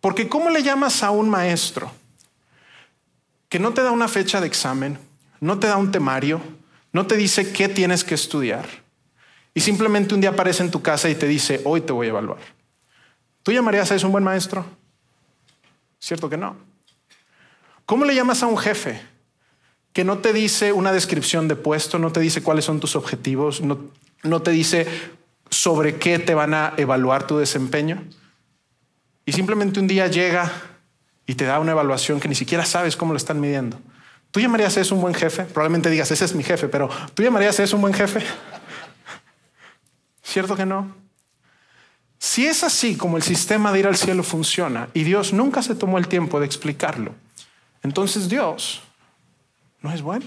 [0.00, 1.90] Porque ¿cómo le llamas a un maestro
[3.48, 4.98] que no te da una fecha de examen,
[5.40, 6.40] no te da un temario,
[6.92, 8.83] no te dice qué tienes que estudiar?
[9.54, 12.10] Y simplemente un día aparece en tu casa y te dice, hoy te voy a
[12.10, 12.40] evaluar.
[13.44, 14.66] ¿Tú llamarías a eso un buen maestro?
[16.00, 16.56] ¿Cierto que no?
[17.86, 19.00] ¿Cómo le llamas a un jefe
[19.92, 23.62] que no te dice una descripción de puesto, no te dice cuáles son tus objetivos,
[23.62, 24.86] no, te dice
[25.50, 28.02] sobre qué te van a evaluar tu desempeño?
[29.24, 30.50] Y simplemente un día llega
[31.26, 33.78] y te da una evaluación que ni siquiera sabes cómo lo están midiendo.
[34.30, 35.44] ¿Tú llamarías a eso un buen jefe?
[35.44, 38.20] Probablemente digas, ese es mi jefe, pero ¿tú llamarías a eso un buen jefe?
[40.24, 40.92] ¿Cierto que no?
[42.18, 45.74] Si es así como el sistema de ir al cielo funciona y Dios nunca se
[45.74, 47.14] tomó el tiempo de explicarlo,
[47.82, 48.82] entonces Dios
[49.82, 50.24] no es bueno.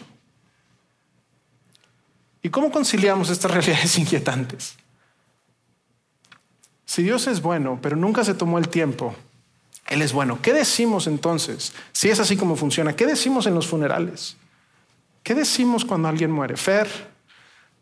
[2.44, 4.78] ¿Y cómo conciliamos estas realidades inquietantes?
[6.86, 9.16] Si Dios es bueno, pero nunca se tomó el tiempo
[9.88, 10.40] Él es bueno.
[10.42, 11.74] ¿Qué decimos entonces?
[11.92, 14.38] Si es así como funciona, ¿qué decimos en los funerales?
[15.24, 16.56] ¿Qué decimos cuando alguien muere?
[16.56, 16.88] Fer,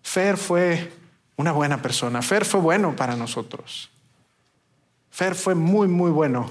[0.01, 0.91] Fer fue
[1.37, 2.21] una buena persona.
[2.21, 3.89] Fer fue bueno para nosotros.
[5.11, 6.49] Fer fue muy, muy bueno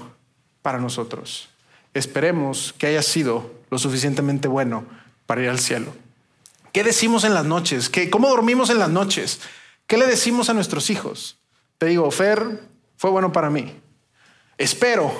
[0.61, 1.49] para nosotros.
[1.93, 4.85] Esperemos que haya sido lo suficientemente bueno
[5.25, 5.93] para ir al cielo.
[6.71, 7.89] ¿Qué decimos en las noches?
[7.89, 9.39] ¿Qué, ¿Cómo dormimos en las noches?
[9.87, 11.37] ¿Qué le decimos a nuestros hijos?
[11.77, 12.61] Te digo, Fer
[12.97, 13.73] fue bueno para mí.
[14.57, 15.13] Espero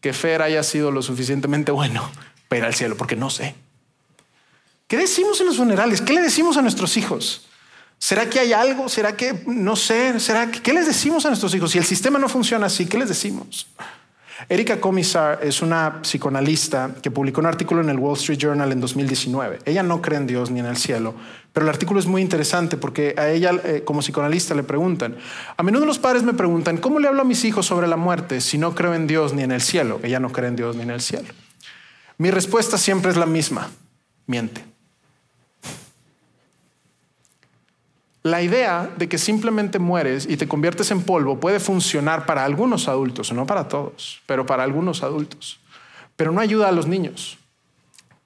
[0.00, 2.10] que Fer haya sido lo suficientemente bueno
[2.48, 3.54] para ir al cielo, porque no sé.
[4.88, 6.00] ¿Qué decimos en los funerales?
[6.00, 7.46] ¿Qué le decimos a nuestros hijos?
[8.00, 8.88] ¿Será que hay algo?
[8.88, 10.18] ¿Será que no sé?
[10.18, 11.70] ¿Será que qué les decimos a nuestros hijos?
[11.70, 13.68] Si el sistema no funciona así, ¿qué les decimos?
[14.48, 18.80] Erika Comisar es una psicoanalista que publicó un artículo en el Wall Street Journal en
[18.80, 19.58] 2019.
[19.66, 21.14] Ella no cree en Dios ni en el cielo,
[21.52, 25.16] pero el artículo es muy interesante porque a ella eh, como psicoanalista le preguntan,
[25.54, 28.40] a menudo los padres me preguntan, ¿cómo le hablo a mis hijos sobre la muerte
[28.40, 30.00] si no creo en Dios ni en el cielo?
[30.02, 31.28] Ella no cree en Dios ni en el cielo.
[32.16, 33.70] Mi respuesta siempre es la misma,
[34.26, 34.69] miente.
[38.22, 42.86] La idea de que simplemente mueres y te conviertes en polvo puede funcionar para algunos
[42.86, 45.58] adultos, no para todos, pero para algunos adultos.
[46.16, 47.38] Pero no ayuda a los niños.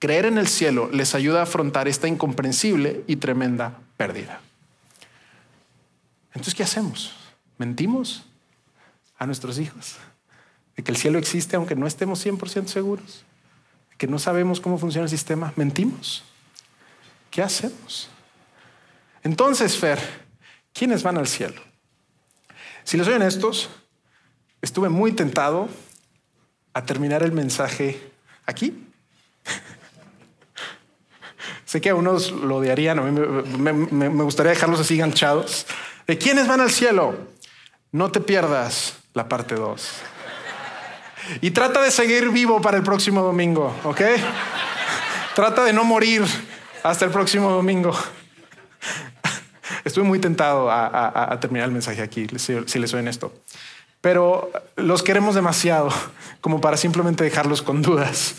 [0.00, 4.40] Creer en el cielo les ayuda a afrontar esta incomprensible y tremenda pérdida.
[6.30, 7.14] Entonces, ¿qué hacemos?
[7.58, 8.24] ¿Mentimos
[9.16, 9.96] a nuestros hijos?
[10.76, 13.24] De que el cielo existe aunque no estemos 100% seguros.
[13.96, 15.52] Que no sabemos cómo funciona el sistema.
[15.54, 16.24] ¿Mentimos?
[17.30, 18.10] ¿Qué hacemos?
[19.24, 19.98] Entonces, Fer,
[20.72, 21.60] ¿quiénes van al cielo?
[22.84, 23.70] Si les soy honestos,
[24.60, 25.68] estuve muy tentado
[26.74, 28.12] a terminar el mensaje
[28.44, 28.86] aquí.
[31.64, 33.20] sé que a unos lo odiarían, a mí
[33.58, 35.66] me, gustaría dejarlos así ganchados.
[36.06, 37.16] ¿De quiénes van al cielo?
[37.92, 39.90] No te pierdas la parte 2.
[41.40, 44.02] Y trata de seguir vivo para el próximo domingo, ¿ok?
[45.34, 46.22] Trata de no morir
[46.82, 47.96] hasta el próximo domingo.
[49.84, 53.34] Estuve muy tentado a, terminar el mensaje aquí, si, les soy honesto.
[54.00, 55.90] Pero los queremos demasiado
[56.40, 58.36] como para simplemente dejarlos con dudas.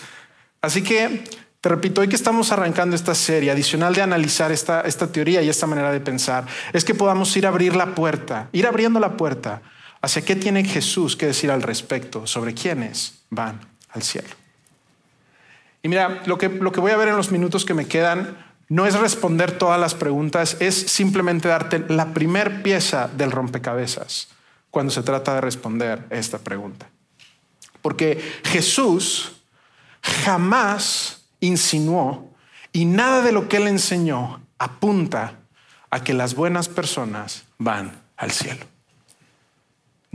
[0.61, 1.23] Así que
[1.61, 5.49] te repito, hoy que estamos arrancando esta serie, adicional de analizar esta, esta teoría y
[5.49, 9.17] esta manera de pensar, es que podamos ir a abrir la puerta, ir abriendo la
[9.17, 9.61] puerta
[10.01, 14.29] hacia qué tiene Jesús que decir al respecto sobre quiénes van al cielo.
[15.81, 18.37] Y mira, lo que, lo que voy a ver en los minutos que me quedan
[18.67, 24.29] no es responder todas las preguntas, es simplemente darte la primer pieza del rompecabezas
[24.71, 26.89] cuando se trata de responder esta pregunta.
[27.81, 29.33] Porque Jesús
[30.01, 32.33] jamás insinuó
[32.71, 35.39] y nada de lo que él enseñó apunta
[35.91, 38.65] a que las buenas personas van al cielo.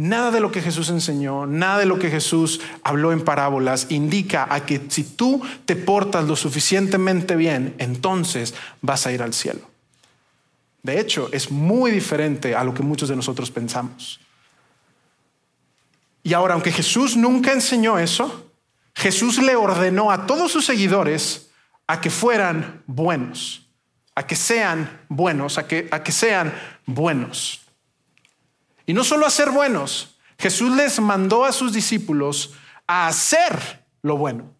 [0.00, 4.46] Nada de lo que Jesús enseñó, nada de lo que Jesús habló en parábolas indica
[4.48, 9.60] a que si tú te portas lo suficientemente bien, entonces vas a ir al cielo.
[10.82, 14.20] De hecho, es muy diferente a lo que muchos de nosotros pensamos.
[16.22, 18.50] Y ahora, aunque Jesús nunca enseñó eso,
[18.94, 21.50] Jesús le ordenó a todos sus seguidores
[21.86, 23.66] a que fueran buenos,
[24.14, 26.54] a que sean buenos, a que, a que sean
[26.86, 27.59] buenos.
[28.90, 32.54] Y no solo a ser buenos, Jesús les mandó a sus discípulos
[32.88, 34.52] a hacer lo bueno.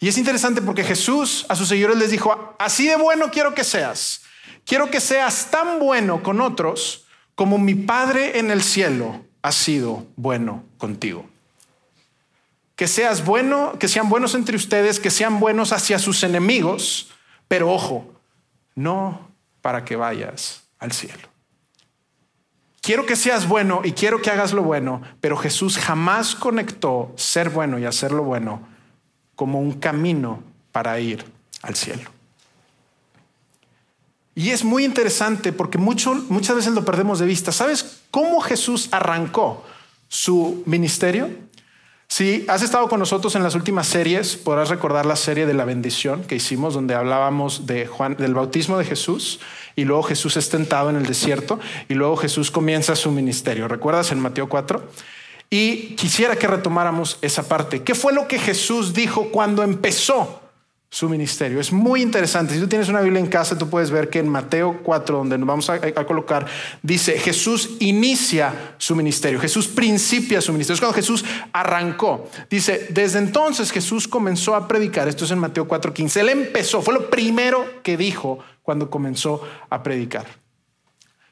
[0.00, 3.62] Y es interesante porque Jesús a sus seguidores les dijo, así de bueno quiero que
[3.62, 4.22] seas.
[4.66, 7.06] Quiero que seas tan bueno con otros
[7.36, 11.24] como mi Padre en el cielo ha sido bueno contigo.
[12.74, 17.12] Que seas bueno, que sean buenos entre ustedes, que sean buenos hacia sus enemigos,
[17.46, 18.12] pero ojo,
[18.74, 19.30] no
[19.62, 21.27] para que vayas al cielo.
[22.88, 27.50] Quiero que seas bueno y quiero que hagas lo bueno, pero Jesús jamás conectó ser
[27.50, 28.66] bueno y hacer lo bueno
[29.36, 31.22] como un camino para ir
[31.60, 32.10] al cielo.
[34.34, 37.52] Y es muy interesante porque muchas veces lo perdemos de vista.
[37.52, 39.66] ¿Sabes cómo Jesús arrancó
[40.08, 41.28] su ministerio?
[42.10, 45.66] Si has estado con nosotros en las últimas series, podrás recordar la serie de la
[45.66, 49.40] bendición que hicimos, donde hablábamos de Juan, del bautismo de Jesús,
[49.76, 53.68] y luego Jesús es tentado en el desierto, y luego Jesús comienza su ministerio.
[53.68, 54.82] ¿Recuerdas en Mateo 4?
[55.50, 57.82] Y quisiera que retomáramos esa parte.
[57.82, 60.47] ¿Qué fue lo que Jesús dijo cuando empezó
[60.90, 61.60] su ministerio.
[61.60, 62.54] Es muy interesante.
[62.54, 65.36] Si tú tienes una Biblia en casa, tú puedes ver que en Mateo 4, donde
[65.36, 66.46] nos vamos a, colocar,
[66.82, 70.74] dice, Jesús inicia su ministerio, Jesús principia su ministerio.
[70.74, 72.30] Es cuando Jesús arrancó.
[72.48, 75.08] Dice, desde entonces Jesús comenzó a predicar.
[75.08, 76.20] Esto es en Mateo 4, 15.
[76.20, 80.26] Él empezó, fue lo primero que dijo cuando comenzó a predicar.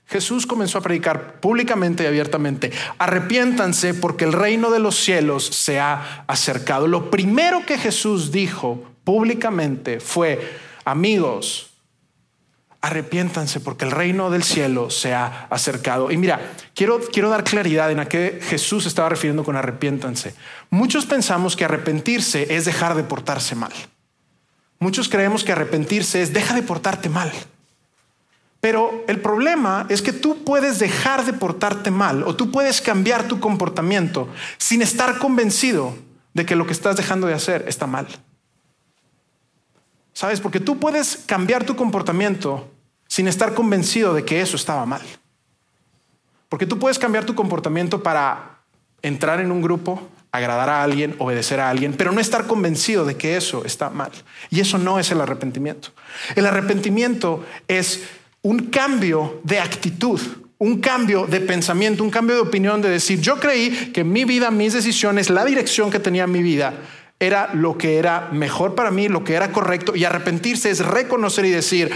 [0.04, 5.80] Jesús comenzó a predicar públicamente y abiertamente, arrepiéntanse porque el reino de los cielos se
[5.80, 6.86] ha acercado.
[6.86, 11.70] Lo primero que Jesús dijo públicamente fue, amigos,
[12.80, 16.10] arrepiéntanse porque el reino del cielo se ha acercado.
[16.10, 16.40] Y mira,
[16.74, 20.34] quiero, quiero dar claridad en a qué Jesús estaba refiriendo con arrepiéntanse.
[20.70, 23.72] Muchos pensamos que arrepentirse es dejar de portarse mal.
[24.80, 27.30] Muchos creemos que arrepentirse es deja de portarte mal.
[28.60, 33.28] Pero el problema es que tú puedes dejar de portarte mal o tú puedes cambiar
[33.28, 35.94] tu comportamiento sin estar convencido
[36.34, 38.08] de que lo que estás dejando de hacer está mal.
[40.16, 40.40] ¿Sabes?
[40.40, 42.72] Porque tú puedes cambiar tu comportamiento
[43.06, 45.02] sin estar convencido de que eso estaba mal.
[46.48, 48.60] Porque tú puedes cambiar tu comportamiento para
[49.02, 53.18] entrar en un grupo, agradar a alguien, obedecer a alguien, pero no estar convencido de
[53.18, 54.10] que eso está mal.
[54.48, 55.90] Y eso no es el arrepentimiento.
[56.34, 58.04] El arrepentimiento es
[58.40, 60.18] un cambio de actitud,
[60.56, 64.50] un cambio de pensamiento, un cambio de opinión de decir, yo creí que mi vida,
[64.50, 66.72] mis decisiones, la dirección que tenía mi vida
[67.18, 71.44] era lo que era mejor para mí, lo que era correcto, y arrepentirse es reconocer
[71.46, 71.90] y decir,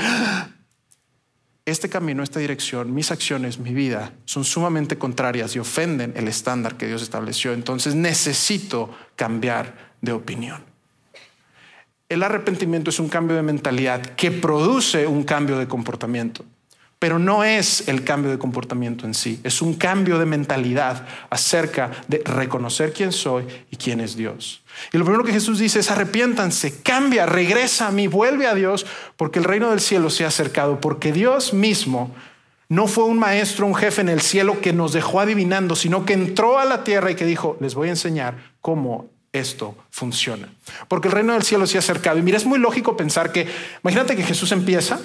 [1.67, 6.77] este camino, esta dirección, mis acciones, mi vida son sumamente contrarias y ofenden el estándar
[6.77, 7.53] que Dios estableció.
[7.53, 10.65] Entonces necesito cambiar de opinión.
[12.09, 16.45] El arrepentimiento es un cambio de mentalidad que produce un cambio de comportamiento,
[17.01, 21.91] pero no es el cambio de comportamiento en sí, es un cambio de mentalidad acerca
[22.09, 24.63] de reconocer quién soy y quién es Dios.
[24.93, 28.85] Y lo primero que Jesús dice es arrepiéntanse, cambia, regresa a mí, vuelve a Dios,
[29.17, 32.15] porque el reino del cielo se ha acercado, porque Dios mismo
[32.69, 36.13] no fue un maestro, un jefe en el cielo que nos dejó adivinando, sino que
[36.13, 40.53] entró a la tierra y que dijo, les voy a enseñar cómo esto funciona.
[40.87, 42.19] Porque el reino del cielo se ha acercado.
[42.19, 43.49] Y mira, es muy lógico pensar que,
[43.83, 45.01] imagínate que Jesús empieza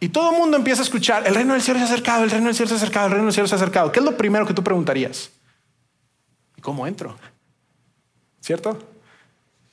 [0.00, 2.30] y todo el mundo empieza a escuchar, el reino del cielo se ha acercado, el
[2.30, 3.92] reino del cielo se ha acercado, el reino del cielo se ha acercado.
[3.92, 5.30] ¿Qué es lo primero que tú preguntarías?
[6.56, 7.16] ¿Y cómo entro?
[8.40, 8.78] ¿Cierto?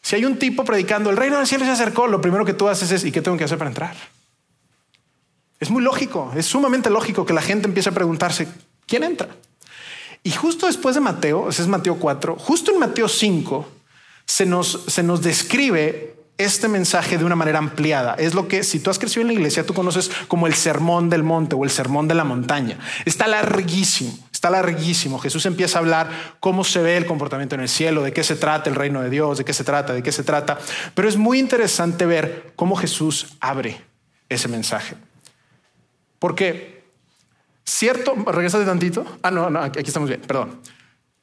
[0.01, 2.67] Si hay un tipo predicando, el reino del cielo se acercó, lo primero que tú
[2.67, 3.95] haces es, ¿y qué tengo que hacer para entrar?
[5.59, 8.49] Es muy lógico, es sumamente lógico que la gente empiece a preguntarse,
[8.85, 9.29] ¿quién entra?
[10.23, 13.65] Y justo después de Mateo, ese es Mateo 4, justo en Mateo 5,
[14.25, 18.15] se nos, se nos describe este mensaje de una manera ampliada.
[18.15, 21.09] Es lo que si tú has crecido en la iglesia, tú conoces como el sermón
[21.09, 22.77] del monte o el sermón de la montaña.
[23.05, 25.19] Está larguísimo, está larguísimo.
[25.19, 28.35] Jesús empieza a hablar cómo se ve el comportamiento en el cielo, de qué se
[28.35, 30.57] trata el reino de Dios, de qué se trata, de qué se trata.
[30.93, 33.81] Pero es muy interesante ver cómo Jesús abre
[34.29, 34.95] ese mensaje.
[36.19, 36.77] Porque
[37.67, 39.05] Cierto, de tantito.
[39.21, 40.61] Ah, no, no, aquí estamos bien, perdón.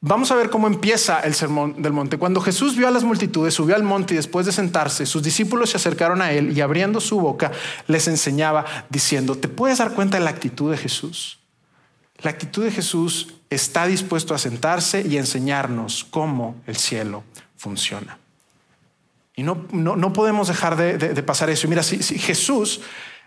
[0.06, 2.18] Vamos a ver cómo empieza el sermón del monte.
[2.18, 5.70] Cuando Jesús vio a las multitudes, subió al monte y después de sentarse, sus discípulos
[5.70, 7.52] se acercaron a él y abriendo su boca
[7.86, 11.38] les enseñaba diciendo, ¿te puedes dar cuenta de la actitud de Jesús?
[12.18, 17.24] La actitud de Jesús está dispuesto a sentarse y enseñarnos cómo el cielo
[17.56, 18.18] funciona.
[19.34, 21.66] Y no, no, podemos dejar de, pasar eso.
[21.66, 22.82] mira, si Jesús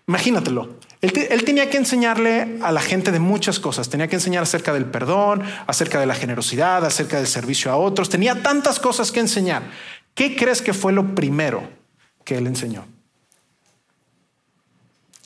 [0.07, 0.77] Imagínatelo.
[1.01, 3.89] Él, tenía que enseñarle a la gente de muchas cosas.
[3.89, 8.09] Tenía que enseñar acerca del perdón, acerca de la generosidad, acerca del servicio a otros.
[8.09, 9.63] Tenía tantas cosas que enseñar.
[10.15, 11.69] ¿Qué crees que fue lo primero
[12.23, 12.85] que él enseñó?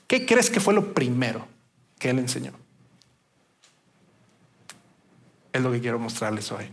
[0.06, 1.46] ¿Qué crees que fue lo primero
[1.98, 2.52] que él enseñó?
[5.52, 6.66] Es lo que quiero mostrarles hoy.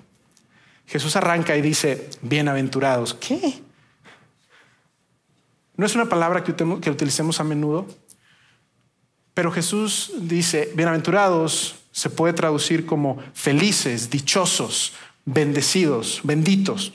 [0.87, 3.13] Jesús arranca y dice, bienaventurados.
[3.13, 3.61] ¿Qué?
[5.79, 6.51] No es una palabra que,
[6.91, 7.87] utilicemos a menudo,
[9.33, 14.91] pero Jesús dice, bienaventurados se puede traducir como felices, dichosos,
[15.23, 16.91] bendecidos, benditos.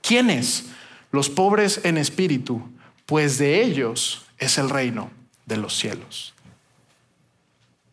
[0.00, 0.64] ¿Quiénes?
[1.12, 2.62] Los pobres en espíritu,
[3.04, 5.10] pues de ellos es el reino
[5.44, 6.32] de los cielos.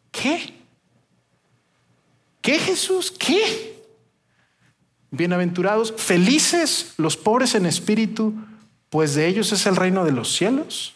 [0.10, 0.54] ¿Qué?
[2.42, 3.12] ¿Qué Jesús?
[3.12, 3.78] ¿Qué?
[5.12, 8.34] Bienaventurados, felices los pobres en espíritu,
[8.94, 10.94] pues de ellos es el reino de los cielos.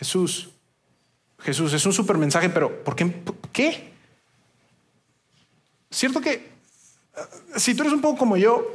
[0.00, 0.48] Jesús,
[1.38, 3.22] Jesús, es un super mensaje, pero ¿por qué?
[3.52, 3.92] ¿Qué?
[5.92, 7.20] Cierto que eh,
[7.54, 8.68] si tú eres un poco como yo,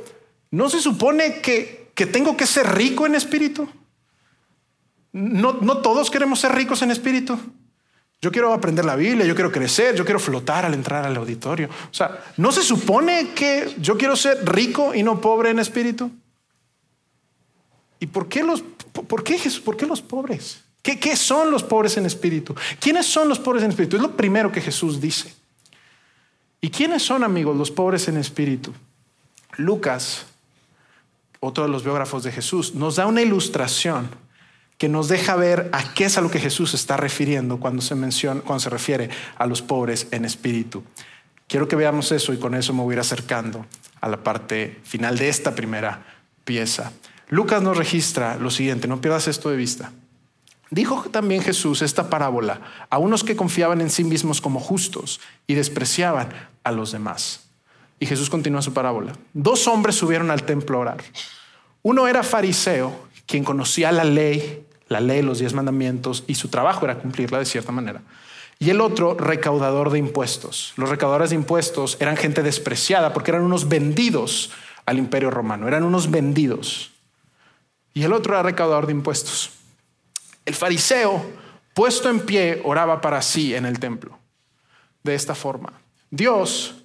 [0.52, 3.67] ¿no se supone que, que tengo que ser rico en espíritu?
[5.12, 7.38] No, no todos queremos ser ricos en espíritu.
[8.21, 11.67] Yo quiero aprender la Biblia, yo quiero crecer, yo quiero flotar al entrar al auditorio.
[11.92, 16.10] O sea, ¿no se supone que yo quiero ser rico y no pobre en espíritu?
[18.00, 18.63] ¿Y por qué los,
[19.08, 20.63] por qué Jesús, por qué los pobres?
[20.81, 22.56] ¿Qué, ¿Qué son los pobres en espíritu?
[22.79, 23.98] ¿Quiénes son los pobres en espíritu?
[23.98, 25.33] Es lo primero que Jesús dice.
[26.62, 28.73] ¿Y quiénes son, amigos, los pobres en espíritu?
[29.58, 30.25] Lucas,
[31.39, 34.10] otro de los biógrafos de Jesús, nos da una ilustración
[34.77, 37.95] que nos deja ver a qué es a lo que Jesús está refiriendo cuando se
[37.95, 40.83] menciona, cuando se refiere a los pobres en espíritu.
[41.48, 43.65] Quiero que veamos eso y con eso me voy a ir acercando
[44.02, 46.06] a la parte final de esta primera
[46.43, 46.91] pieza.
[47.30, 49.92] Lucas nos registra lo siguiente, no pierdas esto de vista.
[50.69, 55.54] Dijo también Jesús esta parábola a unos que confiaban en sí mismos como justos y
[55.54, 56.30] despreciaban
[56.63, 57.48] a los demás.
[58.00, 59.13] Y Jesús continúa su parábola.
[59.34, 61.04] Dos hombres subieron al templo a orar.
[61.82, 66.86] Uno era fariseo, quien conocía la ley, la ley, los diez mandamientos, y su trabajo
[66.86, 68.02] era cumplirla de cierta manera.
[68.60, 70.73] Y el otro, recaudador de impuestos.
[70.78, 74.52] Los recaudadores de impuestos eran gente despreciada porque eran unos vendidos
[74.86, 76.92] al imperio romano, eran unos vendidos.
[77.98, 79.50] Y el otro era recaudador de impuestos.
[80.45, 81.25] El fariseo,
[81.73, 84.19] puesto en pie, oraba para sí en el templo.
[85.02, 85.73] De esta forma,
[86.12, 86.75] Dios,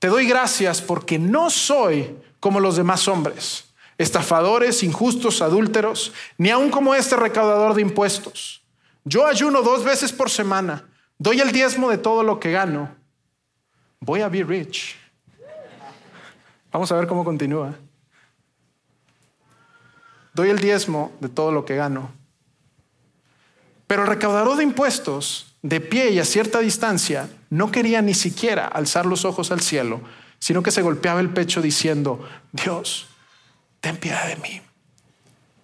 [0.00, 6.68] te doy gracias porque no soy como los demás hombres, estafadores, injustos, adúlteros, ni aun
[6.68, 8.64] como este recaudador de impuestos.
[9.04, 10.84] Yo ayuno dos veces por semana,
[11.16, 12.92] doy el diezmo de todo lo que gano.
[14.00, 14.96] Voy a be rich.
[16.72, 17.72] Vamos a ver cómo continúa.
[20.36, 22.10] Doy el diezmo de todo lo que gano.
[23.86, 28.66] Pero el recaudador de impuestos, de pie y a cierta distancia, no quería ni siquiera
[28.66, 30.02] alzar los ojos al cielo,
[30.38, 33.06] sino que se golpeaba el pecho diciendo, Dios,
[33.80, 34.60] ten piedad de mí,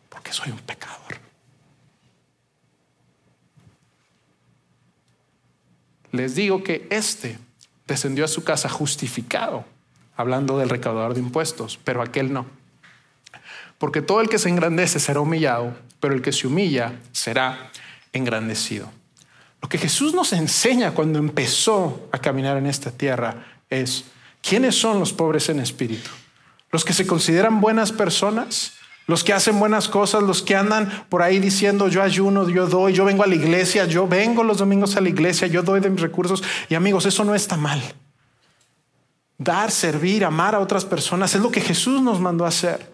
[0.09, 1.19] porque soy un pecador.
[6.13, 7.39] Les digo que este
[7.87, 9.67] descendió a su casa justificado,
[10.17, 12.62] hablando del recaudador de impuestos, pero aquel no.
[13.83, 17.73] Porque todo el que se engrandece será humillado, pero el que se humilla será
[18.13, 18.89] engrandecido.
[19.61, 24.05] Lo que Jesús nos enseña cuando empezó a caminar en esta tierra es
[24.41, 26.11] quiénes son los pobres en espíritu.
[26.71, 28.75] Los que se consideran buenas personas,
[29.09, 32.93] los que hacen buenas cosas, los que andan por ahí diciendo yo ayuno, yo doy,
[32.93, 35.91] yo vengo a la iglesia, yo vengo los domingos a la iglesia, yo doy de
[35.91, 36.41] mis recursos.
[36.69, 37.83] Y amigos, eso no está mal.
[39.39, 42.93] Dar, servir, amar a otras personas es lo que Jesús nos mandó a hacer.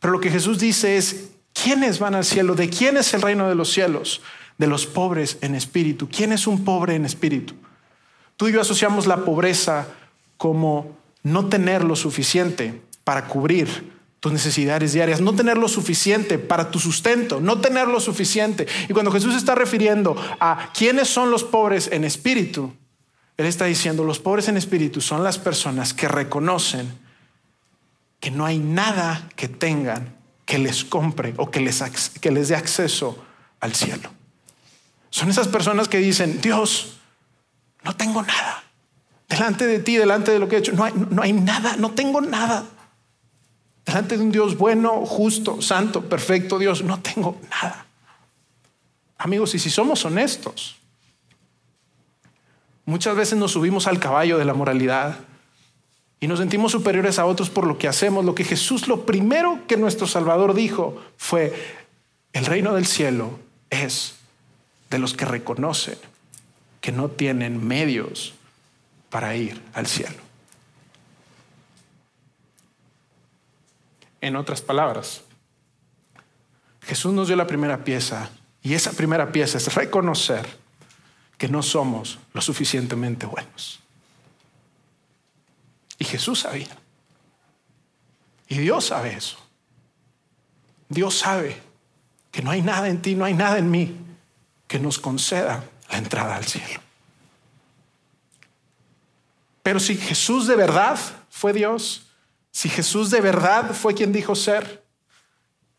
[0.00, 2.54] Pero lo que Jesús dice es, ¿quiénes van al cielo?
[2.54, 4.20] ¿De quién es el reino de los cielos?
[4.58, 6.08] de los pobres en espíritu.
[6.08, 7.54] ¿Quién es un pobre en espíritu?
[8.36, 9.88] Tú y yo asociamos la pobreza
[10.36, 16.70] como no tener lo suficiente para cubrir tus necesidades diarias, no tener lo suficiente para
[16.70, 18.66] tu sustento, no tener lo suficiente.
[18.88, 22.72] Y cuando Jesús está refiriendo a quiénes son los pobres en espíritu,
[23.36, 27.05] Él está diciendo, los pobres en espíritu son las personas que reconocen
[28.26, 31.80] que no hay nada que tengan que les compre o que les,
[32.20, 33.24] que les dé acceso
[33.60, 34.10] al cielo.
[35.10, 36.96] Son esas personas que dicen, Dios,
[37.84, 38.64] no tengo nada.
[39.28, 41.92] Delante de ti, delante de lo que he hecho, no hay, no hay nada, no
[41.92, 42.64] tengo nada.
[43.84, 47.86] Delante de un Dios bueno, justo, santo, perfecto, Dios, no tengo nada.
[49.18, 50.78] Amigos, y si somos honestos,
[52.86, 55.16] muchas veces nos subimos al caballo de la moralidad
[56.20, 58.24] y nos sentimos superiores a otros por lo que hacemos.
[58.24, 61.52] Lo que Jesús, lo primero que nuestro Salvador dijo fue,
[62.32, 63.38] el reino del cielo
[63.70, 64.16] es
[64.90, 65.98] de los que reconocen
[66.80, 68.34] que no tienen medios
[69.10, 70.16] para ir al cielo.
[74.20, 75.22] En otras palabras,
[76.82, 78.30] Jesús nos dio la primera pieza
[78.62, 80.46] y esa primera pieza es reconocer
[81.38, 83.80] que no somos lo suficientemente buenos.
[85.98, 86.76] Y Jesús sabía.
[88.48, 89.38] Y Dios sabe eso.
[90.88, 91.60] Dios sabe
[92.30, 93.96] que no hay nada en ti, no hay nada en mí
[94.68, 96.80] que nos conceda la entrada al cielo.
[99.62, 102.06] Pero si Jesús de verdad fue Dios,
[102.52, 104.84] si Jesús de verdad fue quien dijo ser,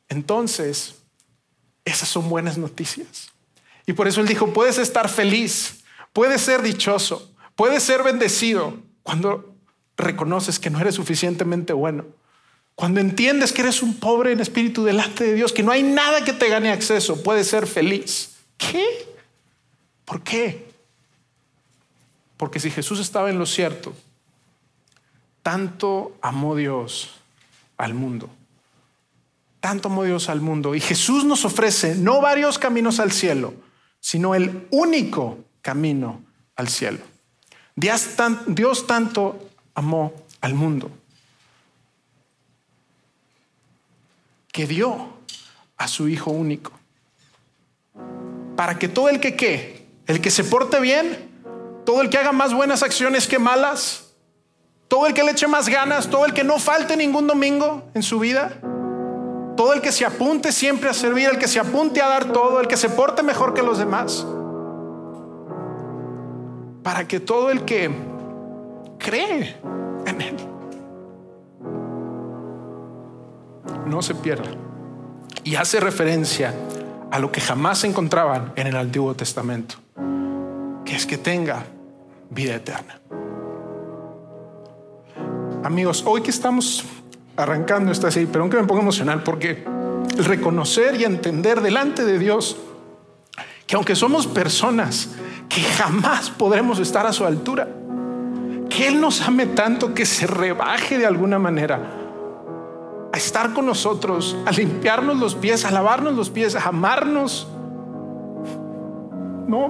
[0.09, 0.95] entonces
[1.85, 3.31] esas son buenas noticias.
[3.85, 9.56] Y por eso él dijo, puedes estar feliz, puedes ser dichoso, puedes ser bendecido cuando
[9.97, 12.05] reconoces que no eres suficientemente bueno.
[12.75, 16.23] Cuando entiendes que eres un pobre en espíritu delante de Dios, que no hay nada
[16.23, 18.35] que te gane acceso, puedes ser feliz.
[18.57, 18.85] ¿Qué?
[20.05, 20.67] ¿Por qué?
[22.37, 23.93] Porque si Jesús estaba en lo cierto,
[25.41, 27.15] tanto amó Dios
[27.77, 28.29] al mundo.
[29.59, 30.75] Tanto amó Dios al mundo.
[30.75, 33.55] Y Jesús nos ofrece no varios caminos al cielo,
[33.99, 36.21] sino el único camino
[36.55, 36.99] al cielo.
[37.75, 39.46] Dios, tanto
[39.77, 40.11] amó
[40.41, 40.89] al mundo
[44.51, 45.13] que dio
[45.77, 46.71] a su Hijo único
[48.55, 51.29] para que todo el que qué, el que se porte bien,
[51.85, 54.15] todo el que haga más buenas acciones que malas,
[54.87, 58.01] todo el que le eche más ganas, todo el que no falte ningún domingo en
[58.01, 58.59] su vida,
[59.55, 62.59] todo el que se apunte siempre a servir, el que se apunte a dar todo,
[62.59, 64.25] el que se porte mejor que los demás.
[66.81, 68.16] Para que todo el que
[69.07, 69.55] cree
[70.05, 70.17] en
[73.85, 74.49] no se pierda.
[75.45, 76.53] Y hace referencia
[77.09, 79.75] a lo que jamás se encontraban en el Antiguo Testamento,
[80.83, 81.63] que es que tenga
[82.29, 82.99] vida eterna.
[85.63, 86.83] Amigos, hoy que estamos
[87.37, 89.63] arrancando esta serie, pero aunque me pongo emocional porque
[90.17, 92.57] el reconocer y entender delante de Dios
[93.65, 95.15] que aunque somos personas
[95.47, 97.69] que jamás podremos estar a su altura,
[98.77, 101.79] que Él nos ame tanto que se rebaje de alguna manera
[103.11, 107.47] a estar con nosotros, a limpiarnos los pies, a lavarnos los pies, a amarnos.
[109.47, 109.69] No,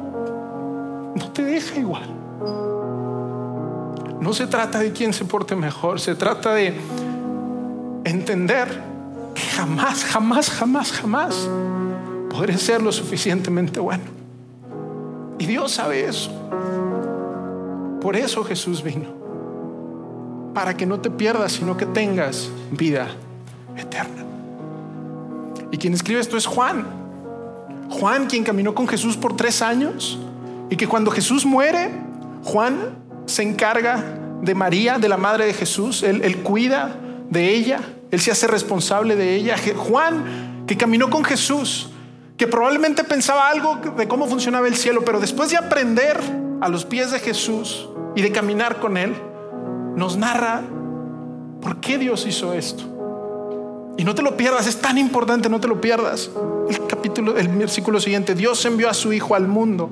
[1.15, 2.09] no te deja igual.
[4.19, 6.77] No se trata de quién se porte mejor, se trata de
[8.03, 8.67] entender
[9.33, 11.49] que jamás, jamás, jamás, jamás
[12.29, 14.03] podré ser lo suficientemente bueno.
[15.39, 16.29] Y Dios sabe eso.
[18.01, 19.15] Por eso Jesús vino.
[20.53, 23.07] Para que no te pierdas, sino que tengas vida
[23.75, 24.23] eterna.
[25.71, 26.85] Y quien escribe esto es Juan.
[27.89, 30.19] Juan, quien caminó con Jesús por tres años
[30.69, 31.89] y que cuando Jesús muere,
[32.43, 34.03] Juan se encarga
[34.41, 36.95] de María, de la madre de Jesús, él, él cuida
[37.29, 37.79] de ella,
[38.11, 39.55] él se hace responsable de ella.
[39.75, 41.89] Juan, que caminó con Jesús,
[42.35, 46.19] que probablemente pensaba algo de cómo funcionaba el cielo, pero después de aprender
[46.61, 49.15] a los pies de Jesús y de caminar con Él,
[49.95, 50.61] nos narra
[51.61, 52.83] por qué Dios hizo esto.
[53.97, 56.29] Y no te lo pierdas, es tan importante, no te lo pierdas.
[56.69, 59.89] El capítulo, el versículo siguiente, Dios envió a su Hijo al mundo.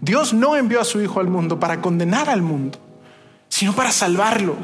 [0.00, 2.78] Dios no envió a su Hijo al mundo para condenar al mundo,
[3.48, 4.54] sino para salvarlo.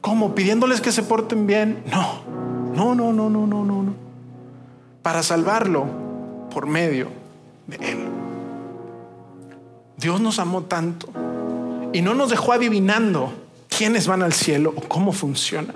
[0.00, 0.34] ¿Cómo?
[0.34, 1.82] ¿Pidiéndoles que se porten bien?
[1.90, 2.22] No,
[2.74, 3.94] no, no, no, no, no, no.
[5.02, 5.86] Para salvarlo
[6.50, 7.08] por medio
[7.66, 8.11] de Él.
[10.02, 11.08] Dios nos amó tanto
[11.92, 13.32] y no nos dejó adivinando
[13.68, 15.72] quiénes van al cielo o cómo funciona.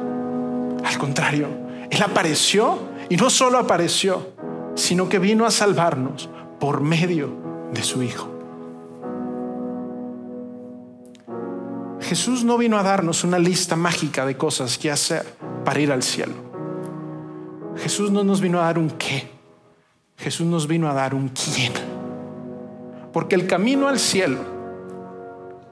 [0.84, 1.48] Al contrario,
[1.90, 4.32] Él apareció y no solo apareció,
[4.74, 7.30] sino que vino a salvarnos por medio
[7.72, 8.28] de su Hijo.
[12.00, 15.24] Jesús no vino a darnos una lista mágica de cosas que hacer
[15.64, 16.34] para ir al cielo.
[17.76, 19.28] Jesús no nos vino a dar un qué.
[20.16, 21.95] Jesús nos vino a dar un quién.
[23.16, 24.36] Porque el camino al cielo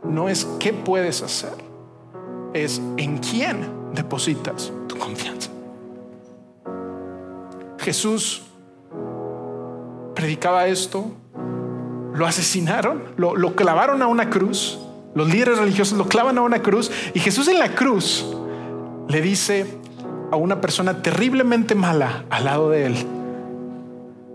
[0.03, 1.53] no es qué puedes hacer,
[2.55, 5.51] es en quién depositas tu confianza.
[7.77, 8.45] Jesús
[10.15, 11.05] predicaba esto,
[12.15, 14.79] lo asesinaron, lo, clavaron a una cruz
[15.15, 18.25] los líderes religiosos lo clavan a una cruz y Jesús en la cruz
[19.07, 19.67] le dice
[20.31, 22.97] a una persona terriblemente mala al lado de él,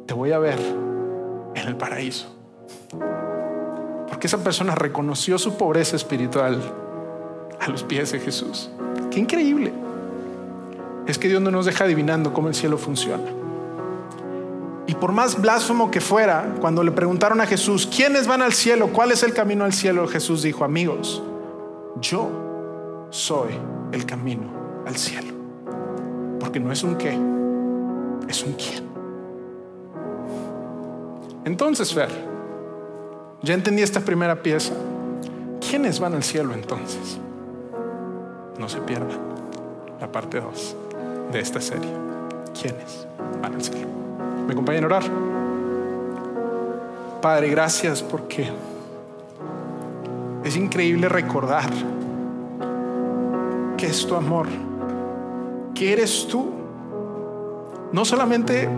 [0.06, 0.60] te voy a ver
[1.56, 2.39] en el paraíso.
[4.20, 6.62] Porque esa persona reconoció su pobreza espiritual
[7.58, 8.70] a los pies de Jesús.
[9.10, 9.72] Qué increíble.
[11.08, 13.24] Es que Dios no nos deja adivinando cómo el cielo funciona.
[14.88, 18.90] Y por más blasfemo que fuera, cuando le preguntaron a Jesús, ¿quiénes van al cielo?
[18.92, 20.06] ¿Cuál es el camino al cielo?
[20.06, 21.24] Jesús dijo, amigos,
[22.02, 23.52] yo soy
[23.94, 24.52] el camino
[24.86, 25.34] al cielo.
[26.42, 27.18] Porque no es un qué,
[28.28, 28.84] es un quién.
[31.46, 32.29] Entonces, Fer,
[33.42, 34.74] ya entendí esta primera pieza.
[35.68, 37.18] ¿Quiénes van al cielo entonces?
[38.58, 39.18] No se pierdan
[40.00, 40.76] la parte 2
[41.32, 41.90] de esta serie.
[42.60, 43.08] ¿Quiénes
[43.42, 43.88] van al cielo?
[44.46, 45.04] ¿Me acompañan a orar?
[47.22, 48.50] Padre, gracias porque
[50.44, 51.70] es increíble recordar
[53.78, 54.48] que es tu amor,
[55.76, 56.50] que eres tú,
[57.92, 58.70] no solamente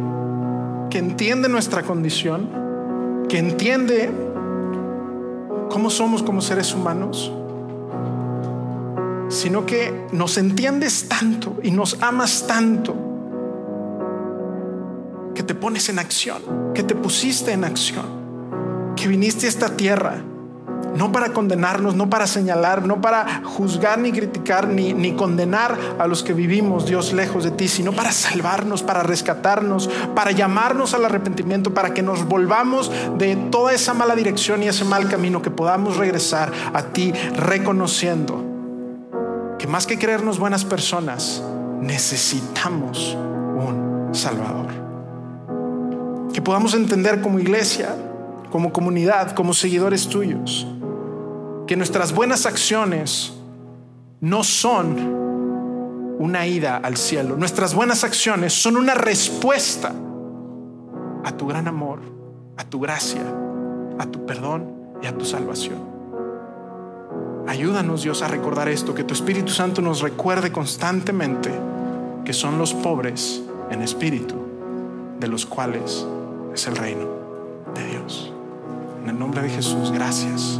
[0.89, 4.30] que entiende nuestra condición, que entiende
[5.71, 7.31] cómo somos como seres humanos,
[9.29, 12.93] sino que nos entiendes tanto y nos amas tanto
[15.33, 18.05] que te pones en acción, que te pusiste en acción,
[18.95, 20.21] que viniste a esta tierra,
[20.95, 26.07] no para condenarnos, no para señalar, no para juzgar ni criticar ni, ni condenar a
[26.07, 31.05] los que vivimos, Dios, lejos de ti, sino para salvarnos, para rescatarnos, para llamarnos al
[31.05, 35.51] arrepentimiento, para que nos volvamos de toda esa mala dirección y ese mal camino, que
[35.51, 38.51] podamos regresar a ti reconociendo
[39.57, 41.43] que más que creernos buenas personas,
[41.81, 44.67] necesitamos un Salvador.
[46.33, 47.95] Que podamos entender como iglesia,
[48.51, 50.67] como comunidad, como seguidores tuyos,
[51.71, 53.31] que nuestras buenas acciones
[54.19, 57.37] no son una ida al cielo.
[57.37, 59.93] Nuestras buenas acciones son una respuesta
[61.23, 62.01] a tu gran amor,
[62.57, 63.21] a tu gracia,
[63.97, 64.69] a tu perdón
[65.01, 65.77] y a tu salvación.
[67.47, 71.51] Ayúdanos Dios a recordar esto, que tu Espíritu Santo nos recuerde constantemente
[72.25, 74.35] que son los pobres en espíritu,
[75.21, 76.05] de los cuales
[76.53, 77.07] es el reino
[77.73, 78.33] de Dios.
[79.01, 80.59] En el nombre de Jesús, gracias.